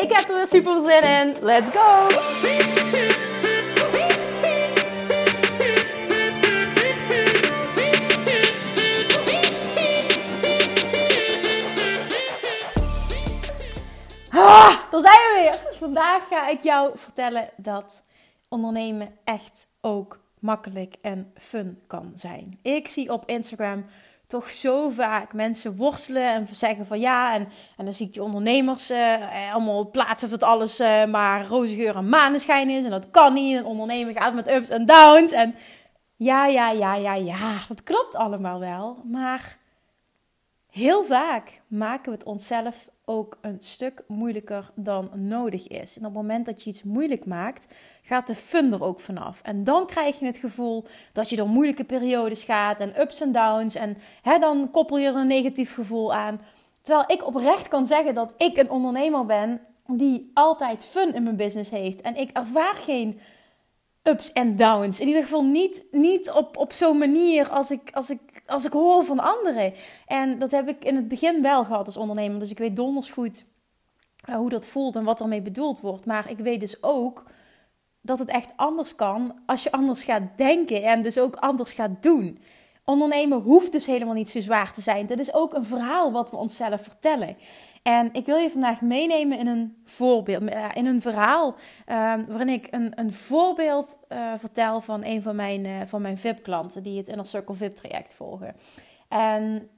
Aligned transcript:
Ik 0.00 0.12
heb 0.12 0.28
er 0.28 0.36
weer 0.36 0.46
super 0.46 0.80
zin 0.80 1.02
in. 1.02 1.36
Let's 1.40 1.70
go! 1.70 2.08
Ah, 14.32 14.76
daar 14.90 15.00
zijn 15.00 15.18
we 15.18 15.38
weer. 15.40 15.78
Vandaag 15.78 16.28
ga 16.28 16.48
ik 16.48 16.62
jou 16.62 16.90
vertellen 16.94 17.48
dat 17.56 18.02
ondernemen 18.48 19.08
echt 19.24 19.66
ook 19.80 20.20
makkelijk 20.38 20.94
en 21.02 21.32
fun 21.36 21.82
kan 21.86 22.10
zijn. 22.14 22.58
Ik 22.62 22.88
zie 22.88 23.12
op 23.12 23.22
Instagram 23.26 23.84
toch 24.30 24.50
zo 24.50 24.90
vaak 24.90 25.32
mensen 25.32 25.76
worstelen 25.76 26.32
en 26.32 26.46
zeggen 26.52 26.86
van 26.86 27.00
ja. 27.00 27.34
En, 27.34 27.48
en 27.76 27.84
dan 27.84 27.94
zie 27.94 28.06
ik 28.06 28.12
die 28.12 28.22
ondernemers 28.22 28.90
uh, 28.90 29.54
allemaal 29.54 29.90
plaatsen 29.90 30.30
dat 30.30 30.42
alles 30.42 30.80
uh, 30.80 31.04
maar 31.04 31.46
roze 31.46 31.76
geur 31.76 31.96
en 31.96 32.08
maneschijn 32.08 32.70
is. 32.70 32.84
En 32.84 32.90
dat 32.90 33.10
kan 33.10 33.34
niet. 33.34 33.56
Een 33.56 33.64
ondernemer 33.64 34.14
gaat 34.14 34.34
met 34.34 34.50
ups 34.50 34.68
en 34.68 34.86
downs. 34.86 35.32
En 35.32 35.54
ja, 36.16 36.46
ja, 36.46 36.70
ja, 36.70 36.94
ja, 36.94 37.14
ja, 37.14 37.58
dat 37.68 37.82
klopt 37.82 38.16
allemaal 38.16 38.60
wel. 38.60 39.02
Maar 39.04 39.58
heel 40.66 41.04
vaak 41.04 41.60
maken 41.66 42.12
we 42.12 42.18
het 42.18 42.26
onszelf 42.26 42.88
ook 43.10 43.38
een 43.40 43.56
stuk 43.58 44.02
moeilijker 44.08 44.70
dan 44.74 45.10
nodig 45.14 45.68
is. 45.68 45.96
En 45.96 46.06
op 46.06 46.12
het 46.14 46.22
moment 46.22 46.46
dat 46.46 46.62
je 46.62 46.70
iets 46.70 46.82
moeilijk 46.82 47.26
maakt, 47.26 47.74
gaat 48.02 48.26
de 48.26 48.34
fun 48.34 48.72
er 48.72 48.84
ook 48.84 49.00
vanaf. 49.00 49.40
En 49.42 49.64
dan 49.64 49.86
krijg 49.86 50.18
je 50.18 50.26
het 50.26 50.36
gevoel 50.36 50.84
dat 51.12 51.30
je 51.30 51.36
door 51.36 51.48
moeilijke 51.48 51.84
periodes 51.84 52.44
gaat 52.44 52.80
en 52.80 53.00
ups 53.00 53.20
en 53.20 53.32
downs. 53.32 53.74
En 53.74 53.96
hè, 54.22 54.38
dan 54.38 54.70
koppel 54.70 54.98
je 54.98 55.06
er 55.06 55.14
een 55.14 55.26
negatief 55.26 55.74
gevoel 55.74 56.14
aan. 56.14 56.40
Terwijl 56.82 57.10
ik 57.10 57.26
oprecht 57.26 57.68
kan 57.68 57.86
zeggen 57.86 58.14
dat 58.14 58.34
ik 58.36 58.56
een 58.56 58.70
ondernemer 58.70 59.26
ben 59.26 59.60
die 59.86 60.30
altijd 60.34 60.84
fun 60.84 61.14
in 61.14 61.22
mijn 61.22 61.36
business 61.36 61.70
heeft. 61.70 62.00
En 62.00 62.16
ik 62.16 62.30
ervaar 62.30 62.74
geen 62.74 63.20
ups 64.02 64.32
en 64.32 64.56
downs. 64.56 65.00
In 65.00 65.06
ieder 65.06 65.22
geval 65.22 65.44
niet, 65.44 65.84
niet 65.90 66.30
op, 66.30 66.56
op 66.56 66.72
zo'n 66.72 66.98
manier 66.98 67.48
als 67.48 67.70
ik, 67.70 67.90
als, 67.92 68.10
ik, 68.10 68.20
als 68.50 68.64
ik 68.64 68.72
hoor 68.72 69.04
van 69.04 69.20
anderen. 69.20 69.72
En 70.06 70.38
dat 70.38 70.50
heb 70.50 70.68
ik 70.68 70.84
in 70.84 70.96
het 70.96 71.08
begin 71.08 71.42
wel 71.42 71.64
gehad 71.64 71.86
als 71.86 71.96
ondernemer. 71.96 72.38
Dus 72.38 72.50
ik 72.50 72.58
weet 72.58 72.76
donders 72.76 73.10
goed 73.10 73.44
uh, 74.28 74.34
hoe 74.34 74.48
dat 74.48 74.66
voelt 74.66 74.96
en 74.96 75.04
wat 75.04 75.20
ermee 75.20 75.42
bedoeld 75.42 75.80
wordt. 75.80 76.06
Maar 76.06 76.30
ik 76.30 76.38
weet 76.38 76.60
dus 76.60 76.82
ook 76.82 77.24
dat 78.00 78.18
het 78.18 78.28
echt 78.28 78.52
anders 78.56 78.94
kan 78.94 79.40
als 79.46 79.62
je 79.62 79.72
anders 79.72 80.04
gaat 80.04 80.22
denken 80.36 80.82
en 80.82 81.02
dus 81.02 81.18
ook 81.18 81.36
anders 81.36 81.72
gaat 81.72 82.02
doen. 82.02 82.38
Ondernemen 82.84 83.40
hoeft 83.40 83.72
dus 83.72 83.86
helemaal 83.86 84.14
niet 84.14 84.30
zo 84.30 84.40
zwaar 84.40 84.72
te 84.72 84.80
zijn. 84.80 85.06
Dat 85.06 85.18
is 85.18 85.34
ook 85.34 85.54
een 85.54 85.64
verhaal 85.64 86.12
wat 86.12 86.30
we 86.30 86.36
onszelf 86.36 86.82
vertellen. 86.82 87.36
En 87.82 88.08
ik 88.12 88.26
wil 88.26 88.36
je 88.36 88.50
vandaag 88.50 88.80
meenemen 88.80 89.38
in 89.38 89.46
een 89.46 89.82
voorbeeld, 89.84 90.42
eh, 90.42 90.68
in 90.74 90.86
een 90.86 91.00
verhaal 91.00 91.54
ehm, 91.86 92.24
waarin 92.24 92.48
ik 92.48 92.68
een, 92.70 92.92
een 92.94 93.12
voorbeeld 93.12 93.98
uh, 94.08 94.32
vertel 94.38 94.80
van 94.80 95.04
een 95.04 95.22
van 95.22 95.36
mijn, 95.36 95.64
uh, 95.64 95.80
van 95.86 96.02
mijn 96.02 96.18
VIP-klanten 96.18 96.82
die 96.82 96.98
het 96.98 97.08
Inner 97.08 97.26
Circle 97.26 97.54
VIP-traject 97.54 98.14
volgen. 98.14 98.56
En 99.08 99.70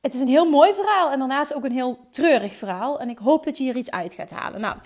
het 0.00 0.14
is 0.14 0.20
een 0.20 0.28
heel 0.28 0.50
mooi 0.50 0.74
verhaal 0.74 1.10
en 1.10 1.18
daarnaast 1.18 1.54
ook 1.54 1.64
een 1.64 1.72
heel 1.72 1.98
treurig 2.10 2.54
verhaal. 2.56 3.00
En 3.00 3.08
ik 3.08 3.18
hoop 3.18 3.44
dat 3.44 3.58
je 3.58 3.64
hier 3.64 3.76
iets 3.76 3.90
uit 3.90 4.14
gaat 4.14 4.30
halen. 4.30 4.60
Nou, 4.60 4.78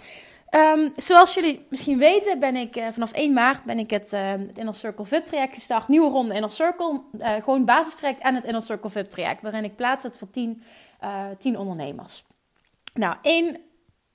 Um, 0.51 0.93
zoals 0.97 1.35
jullie 1.35 1.67
misschien 1.69 1.99
weten, 1.99 2.39
ben 2.39 2.57
ik 2.57 2.77
uh, 2.77 2.89
vanaf 2.93 3.13
1 3.13 3.33
maart 3.33 3.65
ben 3.65 3.79
ik 3.79 3.91
het, 3.91 4.13
uh, 4.13 4.31
het 4.31 4.59
Inner 4.59 4.75
Circle 4.75 5.05
VIP 5.05 5.25
traject 5.25 5.55
gestart. 5.55 5.89
Nieuwe 5.89 6.11
ronde 6.11 6.35
Inner 6.35 6.51
Circle. 6.51 7.01
Uh, 7.13 7.33
gewoon 7.35 7.65
basistraject 7.65 8.23
en 8.23 8.35
het 8.35 8.45
Inner 8.45 8.63
Circle 8.63 8.91
VIP 8.91 9.05
traject. 9.05 9.43
Waarin 9.43 9.65
ik 9.65 9.77
plaats 9.77 10.05
het 10.05 10.19
voor 10.19 10.31
10, 10.31 10.63
10 11.39 11.59
ondernemers. 11.59 12.25
Nou, 12.95 13.17
één 13.23 13.57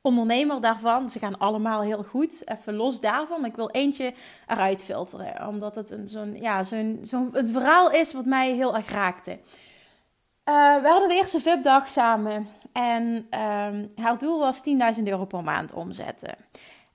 ondernemer 0.02 0.62
daarvan, 0.62 1.10
ze 1.10 1.20
gaan 1.20 1.38
allemaal 1.38 1.82
heel 1.82 2.04
goed. 2.04 2.42
Even 2.46 2.76
los 2.76 3.00
daarvan, 3.00 3.46
ik 3.46 3.56
wil 3.56 3.70
eentje 3.70 4.14
eruit 4.48 4.84
filteren. 4.84 5.48
Omdat 5.48 5.76
het 5.76 5.98
zo'n 6.06 6.36
ja, 6.42 6.64
zo'n 6.64 7.00
zo'n 7.02 7.30
het 7.34 7.52
verhaal 7.52 7.92
is 7.92 8.14
wat 8.14 8.26
mij 8.26 8.52
heel 8.52 8.76
erg 8.76 8.90
raakte. 8.90 9.40
we 10.44 10.88
hadden 10.88 11.10
de 11.10 11.16
eerste 11.16 11.42
VIP-dag 11.42 11.90
samen. 11.90 12.48
En 12.76 13.04
um, 13.04 13.92
haar 13.96 14.18
doel 14.18 14.40
was 14.40 14.62
10.000 14.98 15.04
euro 15.04 15.26
per 15.26 15.44
maand 15.44 15.74
omzetten. 15.74 16.36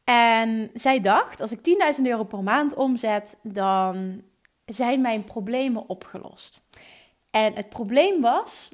En 0.04 0.70
zij 0.74 1.00
dacht, 1.00 1.40
als 1.40 1.52
ik 1.52 1.58
10.000 1.96 2.02
euro 2.02 2.24
per 2.24 2.42
maand 2.42 2.74
omzet, 2.74 3.36
dan 3.42 4.22
zijn 4.64 5.00
mijn 5.00 5.24
problemen 5.24 5.88
opgelost. 5.88 6.60
En 7.30 7.54
het 7.54 7.68
probleem 7.68 8.20
was 8.20 8.72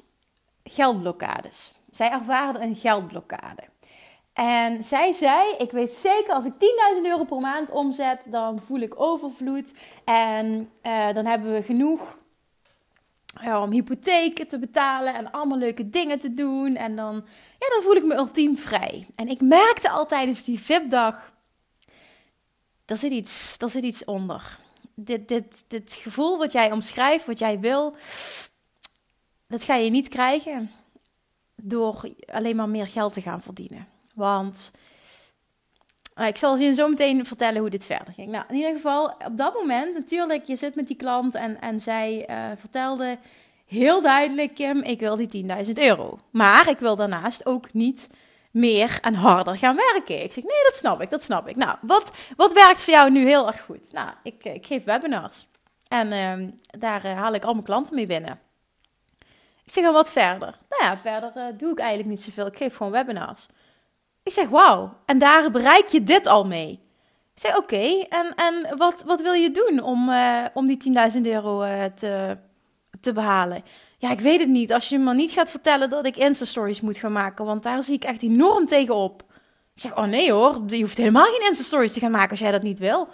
geldblokkades. 0.63 1.73
Zij 1.91 2.11
ervaarde 2.11 2.59
een 2.59 2.75
geldblokkade. 2.75 3.63
En 4.33 4.83
zij 4.83 5.11
zei: 5.11 5.55
Ik 5.57 5.71
weet 5.71 5.93
zeker, 5.93 6.33
als 6.33 6.45
ik 6.45 6.53
10.000 6.53 7.01
euro 7.03 7.23
per 7.23 7.39
maand 7.39 7.71
omzet, 7.71 8.19
dan 8.25 8.61
voel 8.61 8.79
ik 8.79 8.99
overvloed. 9.01 9.75
En 10.03 10.71
uh, 10.83 11.13
dan 11.13 11.25
hebben 11.25 11.53
we 11.53 11.63
genoeg 11.63 12.17
om 13.45 13.71
hypotheken 13.71 14.47
te 14.47 14.59
betalen 14.59 15.13
en 15.13 15.31
allemaal 15.31 15.57
leuke 15.57 15.89
dingen 15.89 16.19
te 16.19 16.33
doen. 16.33 16.75
En 16.75 16.95
dan, 16.95 17.15
ja, 17.59 17.67
dan 17.69 17.81
voel 17.81 17.95
ik 17.95 18.03
me 18.03 18.15
ultiem 18.15 18.57
vrij. 18.57 19.07
En 19.15 19.27
ik 19.27 19.41
merkte 19.41 19.89
al 19.89 20.05
tijdens 20.05 20.43
die 20.43 20.59
VIP-dag, 20.59 21.33
daar 22.85 22.97
zit 22.97 23.11
iets, 23.11 23.57
daar 23.57 23.69
zit 23.69 23.83
iets 23.83 24.05
onder. 24.05 24.59
Dit, 24.95 25.27
dit, 25.27 25.65
dit 25.67 25.93
gevoel 25.93 26.37
wat 26.37 26.51
jij 26.51 26.71
omschrijft, 26.71 27.25
wat 27.25 27.39
jij 27.39 27.59
wil, 27.59 27.95
dat 29.47 29.63
ga 29.63 29.75
je 29.75 29.89
niet 29.89 30.07
krijgen 30.07 30.71
door 31.55 32.11
alleen 32.25 32.55
maar 32.55 32.69
meer 32.69 32.87
geld 32.87 33.13
te 33.13 33.21
gaan 33.21 33.41
verdienen. 33.41 33.87
Want 34.13 34.71
ik 36.25 36.37
zal 36.37 36.57
je 36.57 36.73
zo 36.73 36.87
meteen 36.87 37.25
vertellen 37.25 37.61
hoe 37.61 37.69
dit 37.69 37.85
verder 37.85 38.13
ging. 38.13 38.31
Nou, 38.31 38.45
in 38.49 38.55
ieder 38.55 38.71
geval, 38.71 39.05
op 39.25 39.37
dat 39.37 39.53
moment, 39.53 39.93
natuurlijk, 39.93 40.45
je 40.45 40.55
zit 40.55 40.75
met 40.75 40.87
die 40.87 40.95
klant 40.95 41.35
en, 41.35 41.61
en 41.61 41.79
zij 41.79 42.29
uh, 42.29 42.45
vertelde 42.55 43.17
heel 43.65 44.01
duidelijk, 44.01 44.55
Kim, 44.55 44.81
ik 44.81 44.99
wil 44.99 45.15
die 45.15 45.45
10.000 45.65 45.71
euro. 45.73 46.19
Maar 46.31 46.69
ik 46.69 46.79
wil 46.79 46.95
daarnaast 46.95 47.45
ook 47.45 47.73
niet 47.73 48.09
meer 48.51 48.97
en 49.01 49.13
harder 49.13 49.57
gaan 49.57 49.75
werken. 49.75 50.23
Ik 50.23 50.33
zeg, 50.33 50.43
nee, 50.43 50.63
dat 50.63 50.75
snap 50.75 51.01
ik, 51.01 51.09
dat 51.09 51.23
snap 51.23 51.47
ik. 51.47 51.55
Nou, 51.55 51.77
wat, 51.81 52.11
wat 52.35 52.53
werkt 52.53 52.81
voor 52.81 52.93
jou 52.93 53.11
nu 53.11 53.25
heel 53.25 53.47
erg 53.47 53.61
goed? 53.61 53.93
Nou, 53.93 54.09
ik, 54.23 54.43
ik 54.43 54.65
geef 54.65 54.83
webinars. 54.83 55.47
En 55.87 56.11
uh, 56.11 56.47
daar 56.79 57.05
uh, 57.05 57.13
haal 57.17 57.33
ik 57.33 57.43
al 57.43 57.53
mijn 57.53 57.65
klanten 57.65 57.95
mee 57.95 58.05
binnen. 58.05 58.39
Ik 59.65 59.73
zeg, 59.73 59.83
en 59.83 59.93
wat 59.93 60.11
verder? 60.11 60.55
Nou 60.69 60.83
ja, 60.83 60.97
verder 60.97 61.57
doe 61.57 61.71
ik 61.71 61.79
eigenlijk 61.79 62.09
niet 62.09 62.21
zoveel. 62.21 62.45
Ik 62.45 62.57
geef 62.57 62.75
gewoon 62.75 62.91
webinars. 62.91 63.45
Ik 64.27 64.33
zeg, 64.33 64.49
wauw, 64.49 64.93
en 65.05 65.17
daar 65.17 65.51
bereik 65.51 65.87
je 65.87 66.03
dit 66.03 66.27
al 66.27 66.45
mee. 66.45 66.71
Ik 67.33 67.41
zeg, 67.41 67.57
oké, 67.57 68.05
en, 68.09 68.33
en 68.35 68.77
wat, 68.77 69.03
wat 69.03 69.21
wil 69.21 69.33
je 69.33 69.51
doen 69.51 69.83
om, 69.83 70.09
uh, 70.09 70.45
om 70.53 70.67
die 70.67 70.95
10.000 71.15 71.21
euro 71.21 71.63
uh, 71.63 71.83
te, 71.95 72.37
te 73.01 73.13
behalen? 73.13 73.63
Ja, 73.97 74.11
ik 74.11 74.19
weet 74.19 74.39
het 74.39 74.49
niet. 74.49 74.73
Als 74.73 74.89
je 74.89 74.97
me 74.97 75.13
niet 75.13 75.31
gaat 75.31 75.51
vertellen 75.51 75.89
dat 75.89 76.05
ik 76.05 76.17
Insta-stories 76.17 76.81
moet 76.81 76.97
gaan 76.97 77.11
maken, 77.11 77.45
want 77.45 77.63
daar 77.63 77.83
zie 77.83 77.95
ik 77.95 78.03
echt 78.03 78.21
enorm 78.21 78.65
tegen 78.65 78.95
op. 78.95 79.23
Ik 79.75 79.81
zeg, 79.81 79.97
oh 79.97 80.03
nee 80.03 80.31
hoor, 80.31 80.61
je 80.67 80.81
hoeft 80.81 80.97
helemaal 80.97 81.25
geen 81.25 81.47
Insta-stories 81.47 81.93
te 81.93 81.99
gaan 81.99 82.11
maken 82.11 82.29
als 82.29 82.39
jij 82.39 82.51
dat 82.51 82.63
niet 82.63 82.79
wil. 82.79 83.07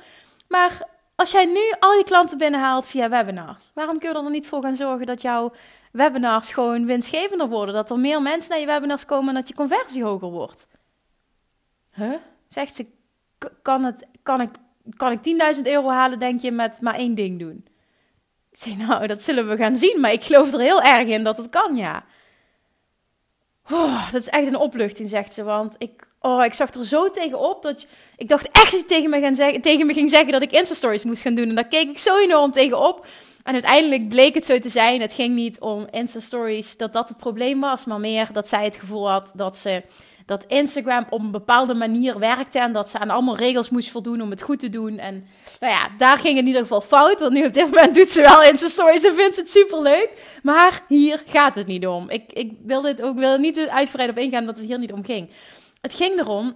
Maar 0.47 0.87
als 1.15 1.31
jij 1.31 1.45
nu 1.45 1.73
al 1.79 1.93
je 1.93 2.03
klanten 2.03 2.37
binnenhaalt 2.37 2.87
via 2.87 3.09
webinars, 3.09 3.71
waarom 3.73 3.99
kun 3.99 4.09
je 4.09 4.15
er 4.15 4.21
dan 4.23 4.31
niet 4.31 4.47
voor 4.47 4.61
gaan 4.63 4.75
zorgen 4.75 5.05
dat 5.05 5.21
jouw 5.21 5.53
webinars 5.91 6.51
gewoon 6.51 6.85
winstgevender 6.85 7.47
worden? 7.47 7.75
Dat 7.75 7.89
er 7.89 7.99
meer 7.99 8.21
mensen 8.21 8.49
naar 8.49 8.59
je 8.59 8.65
webinars 8.65 9.05
komen 9.05 9.27
en 9.27 9.35
dat 9.35 9.47
je 9.47 9.53
conversie 9.53 10.03
hoger 10.03 10.29
wordt? 10.29 10.67
Huh? 11.93 12.13
Zegt 12.47 12.75
ze, 12.75 12.85
kan, 13.61 13.83
het, 13.83 14.05
kan 14.23 14.41
ik, 14.41 14.49
kan 14.95 15.11
ik 15.11 15.55
10.000 15.55 15.61
euro 15.63 15.89
halen, 15.89 16.19
denk 16.19 16.41
je, 16.41 16.51
met 16.51 16.81
maar 16.81 16.95
één 16.95 17.15
ding 17.15 17.39
doen? 17.39 17.65
Ik 18.51 18.57
zeg, 18.57 18.77
nou, 18.77 19.07
dat 19.07 19.23
zullen 19.23 19.49
we 19.49 19.57
gaan 19.57 19.77
zien, 19.77 19.99
maar 19.99 20.11
ik 20.11 20.23
geloof 20.23 20.53
er 20.53 20.59
heel 20.59 20.81
erg 20.81 21.07
in 21.07 21.23
dat 21.23 21.37
het 21.37 21.49
kan, 21.49 21.75
ja. 21.75 22.05
Oh, 23.71 24.11
dat 24.11 24.21
is 24.21 24.29
echt 24.29 24.47
een 24.47 24.55
opluchting, 24.55 25.09
zegt 25.09 25.33
ze, 25.33 25.43
want 25.43 25.75
ik, 25.77 26.07
oh, 26.19 26.45
ik 26.45 26.53
zag 26.53 26.73
er 26.73 26.85
zo 26.85 27.09
tegenop 27.09 27.63
dat 27.63 27.87
ik 28.17 28.27
dacht 28.29 28.51
echt 28.51 28.71
dat 28.71 28.79
je 28.79 28.85
tegen 28.85 29.09
me, 29.09 29.19
gaan 29.19 29.35
zeggen, 29.35 29.61
tegen 29.61 29.85
me 29.85 29.93
ging 29.93 30.09
zeggen 30.09 30.31
dat 30.31 30.41
ik 30.41 30.51
Insta-stories 30.51 31.03
moest 31.03 31.21
gaan 31.21 31.35
doen. 31.35 31.49
En 31.49 31.55
daar 31.55 31.67
keek 31.67 31.89
ik 31.89 31.97
zo 31.97 32.17
enorm 32.17 32.51
tegenop. 32.51 33.07
En 33.43 33.53
uiteindelijk 33.53 34.07
bleek 34.07 34.33
het 34.33 34.45
zo 34.45 34.59
te 34.59 34.69
zijn. 34.69 35.01
Het 35.01 35.13
ging 35.13 35.35
niet 35.35 35.59
om 35.59 35.87
Insta-stories 35.91 36.77
dat 36.77 36.93
dat 36.93 37.07
het 37.07 37.17
probleem 37.17 37.59
was, 37.59 37.85
maar 37.85 37.99
meer 37.99 38.29
dat 38.33 38.47
zij 38.47 38.63
het 38.63 38.75
gevoel 38.75 39.09
had 39.09 39.31
dat 39.35 39.57
ze 39.57 39.83
dat 40.25 40.45
Instagram 40.47 41.05
op 41.09 41.19
een 41.19 41.31
bepaalde 41.31 41.73
manier 41.73 42.19
werkte 42.19 42.59
en 42.59 42.71
dat 42.71 42.89
ze 42.89 42.99
aan 42.99 43.09
allemaal 43.09 43.35
regels 43.35 43.69
moest 43.69 43.89
voldoen 43.89 44.21
om 44.21 44.29
het 44.29 44.41
goed 44.41 44.59
te 44.59 44.69
doen. 44.69 44.97
En 44.97 45.25
nou 45.59 45.73
ja, 45.73 45.89
daar 45.97 46.17
ging 46.17 46.37
in 46.37 46.47
ieder 46.47 46.61
geval 46.61 46.81
fout, 46.81 47.19
want 47.19 47.33
nu 47.33 47.45
op 47.45 47.53
dit 47.53 47.65
moment 47.65 47.95
doet 47.95 48.09
ze 48.09 48.21
wel 48.21 48.43
Insta 48.43 48.67
Stories 48.67 49.03
en 49.03 49.15
vindt 49.15 49.35
ze 49.35 49.41
het 49.41 49.51
super 49.51 49.81
leuk. 49.81 50.39
Maar 50.43 50.81
hier 50.87 51.23
gaat 51.25 51.55
het 51.55 51.67
niet 51.67 51.87
om. 51.87 52.09
Ik, 52.09 52.33
ik 52.33 52.53
wil 52.65 52.81
dit 52.81 53.01
ook 53.01 53.17
wil 53.19 53.37
niet 53.37 53.67
uitgebreid 53.67 54.09
op 54.09 54.17
ingaan 54.17 54.45
dat 54.45 54.57
het 54.57 54.65
hier 54.65 54.79
niet 54.79 54.93
om 54.93 55.03
ging. 55.03 55.29
Het 55.81 55.93
ging 55.93 56.19
erom 56.19 56.55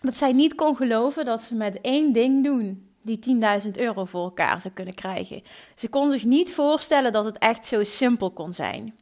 dat 0.00 0.16
zij 0.16 0.32
niet 0.32 0.54
kon 0.54 0.76
geloven 0.76 1.24
dat 1.24 1.42
ze 1.42 1.54
met 1.54 1.80
één 1.80 2.12
ding 2.12 2.44
doen 2.44 2.93
die 3.04 3.38
10.000 3.64 3.70
euro 3.72 4.04
voor 4.04 4.22
elkaar 4.22 4.60
zou 4.60 4.74
kunnen 4.74 4.94
krijgen. 4.94 5.42
Ze 5.74 5.88
kon 5.88 6.10
zich 6.10 6.24
niet 6.24 6.52
voorstellen 6.52 7.12
dat 7.12 7.24
het 7.24 7.38
echt 7.38 7.66
zo 7.66 7.84
simpel 7.84 8.30
kon 8.30 8.52
zijn. 8.52 8.94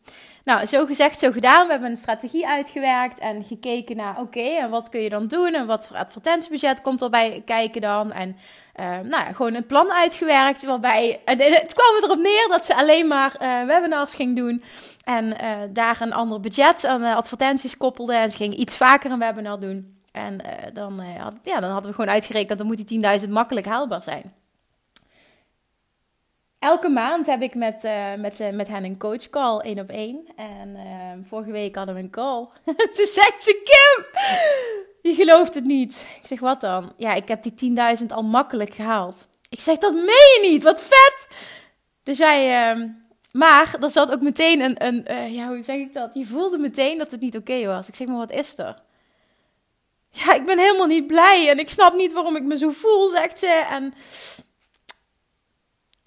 Nou, 0.44 0.66
zo 0.66 0.86
gezegd, 0.86 1.18
zo 1.18 1.30
gedaan. 1.30 1.66
We 1.66 1.72
hebben 1.72 1.90
een 1.90 1.96
strategie 1.96 2.48
uitgewerkt 2.48 3.18
en 3.18 3.44
gekeken 3.44 3.96
naar, 3.96 4.20
oké, 4.20 4.40
en 4.40 4.70
wat 4.70 4.88
kun 4.88 5.00
je 5.00 5.08
dan 5.08 5.26
doen? 5.26 5.54
En 5.54 5.66
wat 5.66 5.86
voor 5.86 5.96
advertentiebudget 5.96 6.82
komt 6.82 7.02
erbij 7.02 7.42
kijken 7.44 7.80
dan? 7.80 8.12
En 8.12 8.36
uh, 8.80 8.86
nou 8.86 9.24
ja, 9.24 9.32
gewoon 9.32 9.54
een 9.54 9.66
plan 9.66 9.92
uitgewerkt 9.92 10.64
waarbij, 10.64 11.20
en 11.24 11.38
het 11.38 11.74
kwam 11.74 12.02
erop 12.02 12.18
neer 12.18 12.46
dat 12.48 12.66
ze 12.66 12.76
alleen 12.76 13.06
maar 13.06 13.36
uh, 13.42 13.64
webinars 13.64 14.14
ging 14.14 14.36
doen. 14.36 14.62
En 15.04 15.24
uh, 15.26 15.50
daar 15.70 16.00
een 16.00 16.12
ander 16.12 16.40
budget 16.40 16.84
aan 16.84 17.02
advertenties 17.02 17.76
koppelde. 17.76 18.14
En 18.14 18.30
ze 18.30 18.36
ging 18.36 18.54
iets 18.54 18.76
vaker 18.76 19.10
een 19.10 19.18
webinar 19.18 19.60
doen. 19.60 20.01
En 20.12 20.40
dan, 20.72 21.00
had, 21.00 21.34
ja, 21.42 21.60
dan 21.60 21.70
hadden 21.70 21.90
we 21.90 21.96
gewoon 21.96 22.14
uitgerekend, 22.14 22.58
dan 22.58 22.66
moet 22.66 22.88
die 22.88 23.20
10.000 23.20 23.28
makkelijk 23.30 23.66
haalbaar 23.66 24.02
zijn 24.02 24.32
elke 26.62 26.88
maand 26.88 27.26
heb 27.26 27.42
ik 27.42 27.54
met, 27.54 27.84
uh, 27.84 28.14
met, 28.14 28.50
met 28.52 28.68
hen 28.68 28.84
een 28.84 28.98
coach 28.98 29.30
call, 29.30 29.58
één 29.58 29.78
op 29.78 29.88
één. 29.88 30.26
En 30.36 30.76
vorige 31.28 31.50
week 31.50 31.74
hadden 31.74 31.94
we 31.94 32.00
een 32.00 32.10
call. 32.10 32.46
Toen 32.96 33.06
zegt 33.06 33.42
ze, 33.42 33.62
Kim, 33.64 34.04
je 35.02 35.14
gelooft 35.14 35.54
het 35.54 35.64
niet. 35.64 36.06
Ik 36.20 36.26
zeg, 36.26 36.40
wat 36.40 36.60
dan? 36.60 36.92
Ja, 36.96 37.14
ik 37.14 37.28
heb 37.28 37.42
die 37.42 37.76
10.000 38.00 38.06
al 38.06 38.22
makkelijk 38.22 38.74
gehaald. 38.74 39.26
Ik 39.48 39.60
zeg, 39.60 39.78
dat 39.78 39.92
meen 39.92 40.40
je 40.42 40.48
niet, 40.50 40.62
wat 40.62 40.80
vet! 40.80 41.28
Dus 42.02 42.18
jij, 42.18 42.68
ehm, 42.68 42.88
maar 43.32 43.76
er 43.80 43.90
zat 43.90 44.12
ook 44.12 44.20
meteen 44.20 44.60
een, 44.60 44.86
een 44.86 45.32
ja, 45.32 45.48
hoe 45.48 45.62
zeg 45.62 45.76
ik 45.76 45.92
dat? 45.92 46.14
Je 46.14 46.26
voelde 46.26 46.58
meteen 46.58 46.98
dat 46.98 47.10
het 47.10 47.20
niet 47.20 47.36
oké 47.36 47.66
was. 47.66 47.88
Ik 47.88 47.94
zeg, 47.94 48.06
maar 48.06 48.16
wat 48.16 48.32
is 48.32 48.58
er? 48.58 48.82
Ja, 50.12 50.34
ik 50.34 50.46
ben 50.46 50.58
helemaal 50.58 50.86
niet 50.86 51.06
blij 51.06 51.50
en 51.50 51.58
ik 51.58 51.68
snap 51.68 51.94
niet 51.94 52.12
waarom 52.12 52.36
ik 52.36 52.42
me 52.42 52.58
zo 52.58 52.70
voel, 52.70 53.08
zegt 53.08 53.38
ze. 53.38 53.66
En 53.70 53.94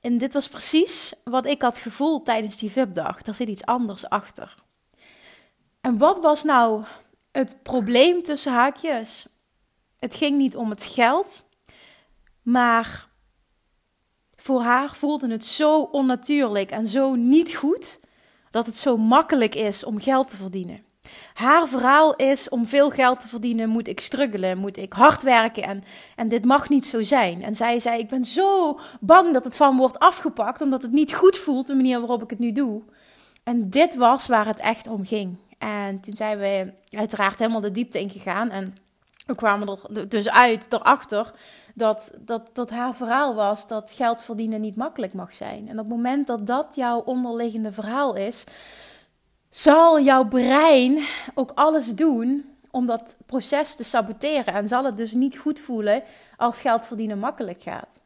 en 0.06 0.18
dit 0.18 0.34
was 0.34 0.48
precies 0.48 1.14
wat 1.24 1.46
ik 1.46 1.62
had 1.62 1.78
gevoeld 1.78 2.26
tijdens 2.26 2.58
die 2.58 2.72
VIP-dag. 2.72 3.26
Er 3.26 3.34
zit 3.34 3.48
iets 3.48 3.66
anders 3.66 4.10
achter. 4.10 4.56
En 5.82 5.98
wat 5.98 6.20
was 6.20 6.44
nou 6.44 6.84
het 7.32 7.60
probleem 7.64 8.24
tussen 8.24 8.52
haakjes? 8.52 9.26
Het 10.00 10.16
ging 10.16 10.38
niet 10.38 10.56
om 10.56 10.70
het 10.70 10.84
geld, 10.84 11.46
maar 12.42 13.10
voor 14.36 14.62
haar 14.62 14.96
voelde 14.96 15.32
het 15.32 15.46
zo 15.46 15.82
onnatuurlijk 15.82 16.72
en 16.72 16.88
zo 16.88 17.16
niet 17.16 17.56
goed 17.56 18.00
dat 18.52 18.66
het 18.66 18.76
zo 18.76 18.98
makkelijk 18.98 19.56
is 19.56 19.84
om 19.84 20.00
geld 20.00 20.30
te 20.30 20.38
verdienen. 20.38 20.85
Haar 21.34 21.68
verhaal 21.68 22.16
is: 22.16 22.50
om 22.50 22.66
veel 22.66 22.90
geld 22.90 23.22
te 23.22 23.28
verdienen 23.28 23.70
moet 23.70 23.88
ik 23.88 24.00
struggelen, 24.00 24.58
moet 24.58 24.78
ik 24.78 24.94
hard 24.94 25.24
werken 25.24 25.64
en, 25.64 25.84
en 26.16 26.28
dit 26.28 26.46
mag 26.46 26.70
niet 26.70 26.88
zo 26.88 27.04
zijn. 27.04 27.44
En 27.44 27.56
zij 27.56 27.80
zei: 27.80 28.00
Ik 28.00 28.10
ben 28.10 28.26
zo 28.26 28.80
bang 29.00 29.34
dat 29.34 29.44
het 29.44 29.56
van 29.56 29.78
wordt 29.78 30.00
afgepakt, 30.00 30.62
omdat 30.62 30.82
het 30.82 30.92
niet 30.92 31.14
goed 31.14 31.38
voelt, 31.38 31.68
de 31.68 31.76
manier 31.76 32.00
waarop 32.00 32.24
ik 32.24 32.30
het 32.30 32.40
nu 32.40 32.52
doe. 32.52 32.82
En 33.44 33.70
dit 33.70 33.96
was 33.96 34.28
waar 34.28 34.46
het 34.46 34.60
echt 34.60 34.88
om 34.88 35.06
ging. 35.06 35.38
En 35.58 36.00
toen 36.00 36.16
zijn 36.16 36.38
we 36.38 36.74
uiteraard 36.90 37.40
helemaal 37.40 37.62
de 37.62 37.72
diepte 37.72 38.00
ingegaan. 38.00 38.50
En 38.50 38.78
we 39.26 39.36
kwamen 39.36 39.80
er 39.94 40.10
dus 40.10 40.30
uit, 40.30 40.74
erachter, 40.74 41.32
dat, 41.74 42.14
dat, 42.22 42.50
dat 42.54 42.70
haar 42.70 42.96
verhaal 42.96 43.36
was 43.36 43.68
dat 43.68 43.94
geld 43.96 44.22
verdienen 44.22 44.62
niet 44.62 44.76
makkelijk 44.76 45.14
mag 45.14 45.34
zijn. 45.34 45.68
En 45.68 45.80
op 45.80 45.86
het 45.86 45.96
moment 45.96 46.28
dat 46.28 46.48
dat 46.48 46.76
jouw 46.76 47.00
onderliggende 47.00 47.72
verhaal 47.72 48.16
is, 48.16 48.44
zal 49.56 50.00
jouw 50.00 50.28
brein 50.28 51.06
ook 51.34 51.52
alles 51.56 51.96
doen 51.96 52.46
om 52.72 52.86
dat 52.86 53.18
proces 53.26 53.76
te 53.76 53.84
saboteren. 53.84 54.54
En 54.54 54.68
zal 54.68 54.86
het 54.86 54.98
dus 54.98 55.12
niet 55.12 55.38
goed 55.38 55.60
voelen 55.60 56.04
als 56.38 56.62
geld 56.62 56.86
verdienen 56.86 57.20
makkelijk 57.20 57.62
gaat. 57.62 58.00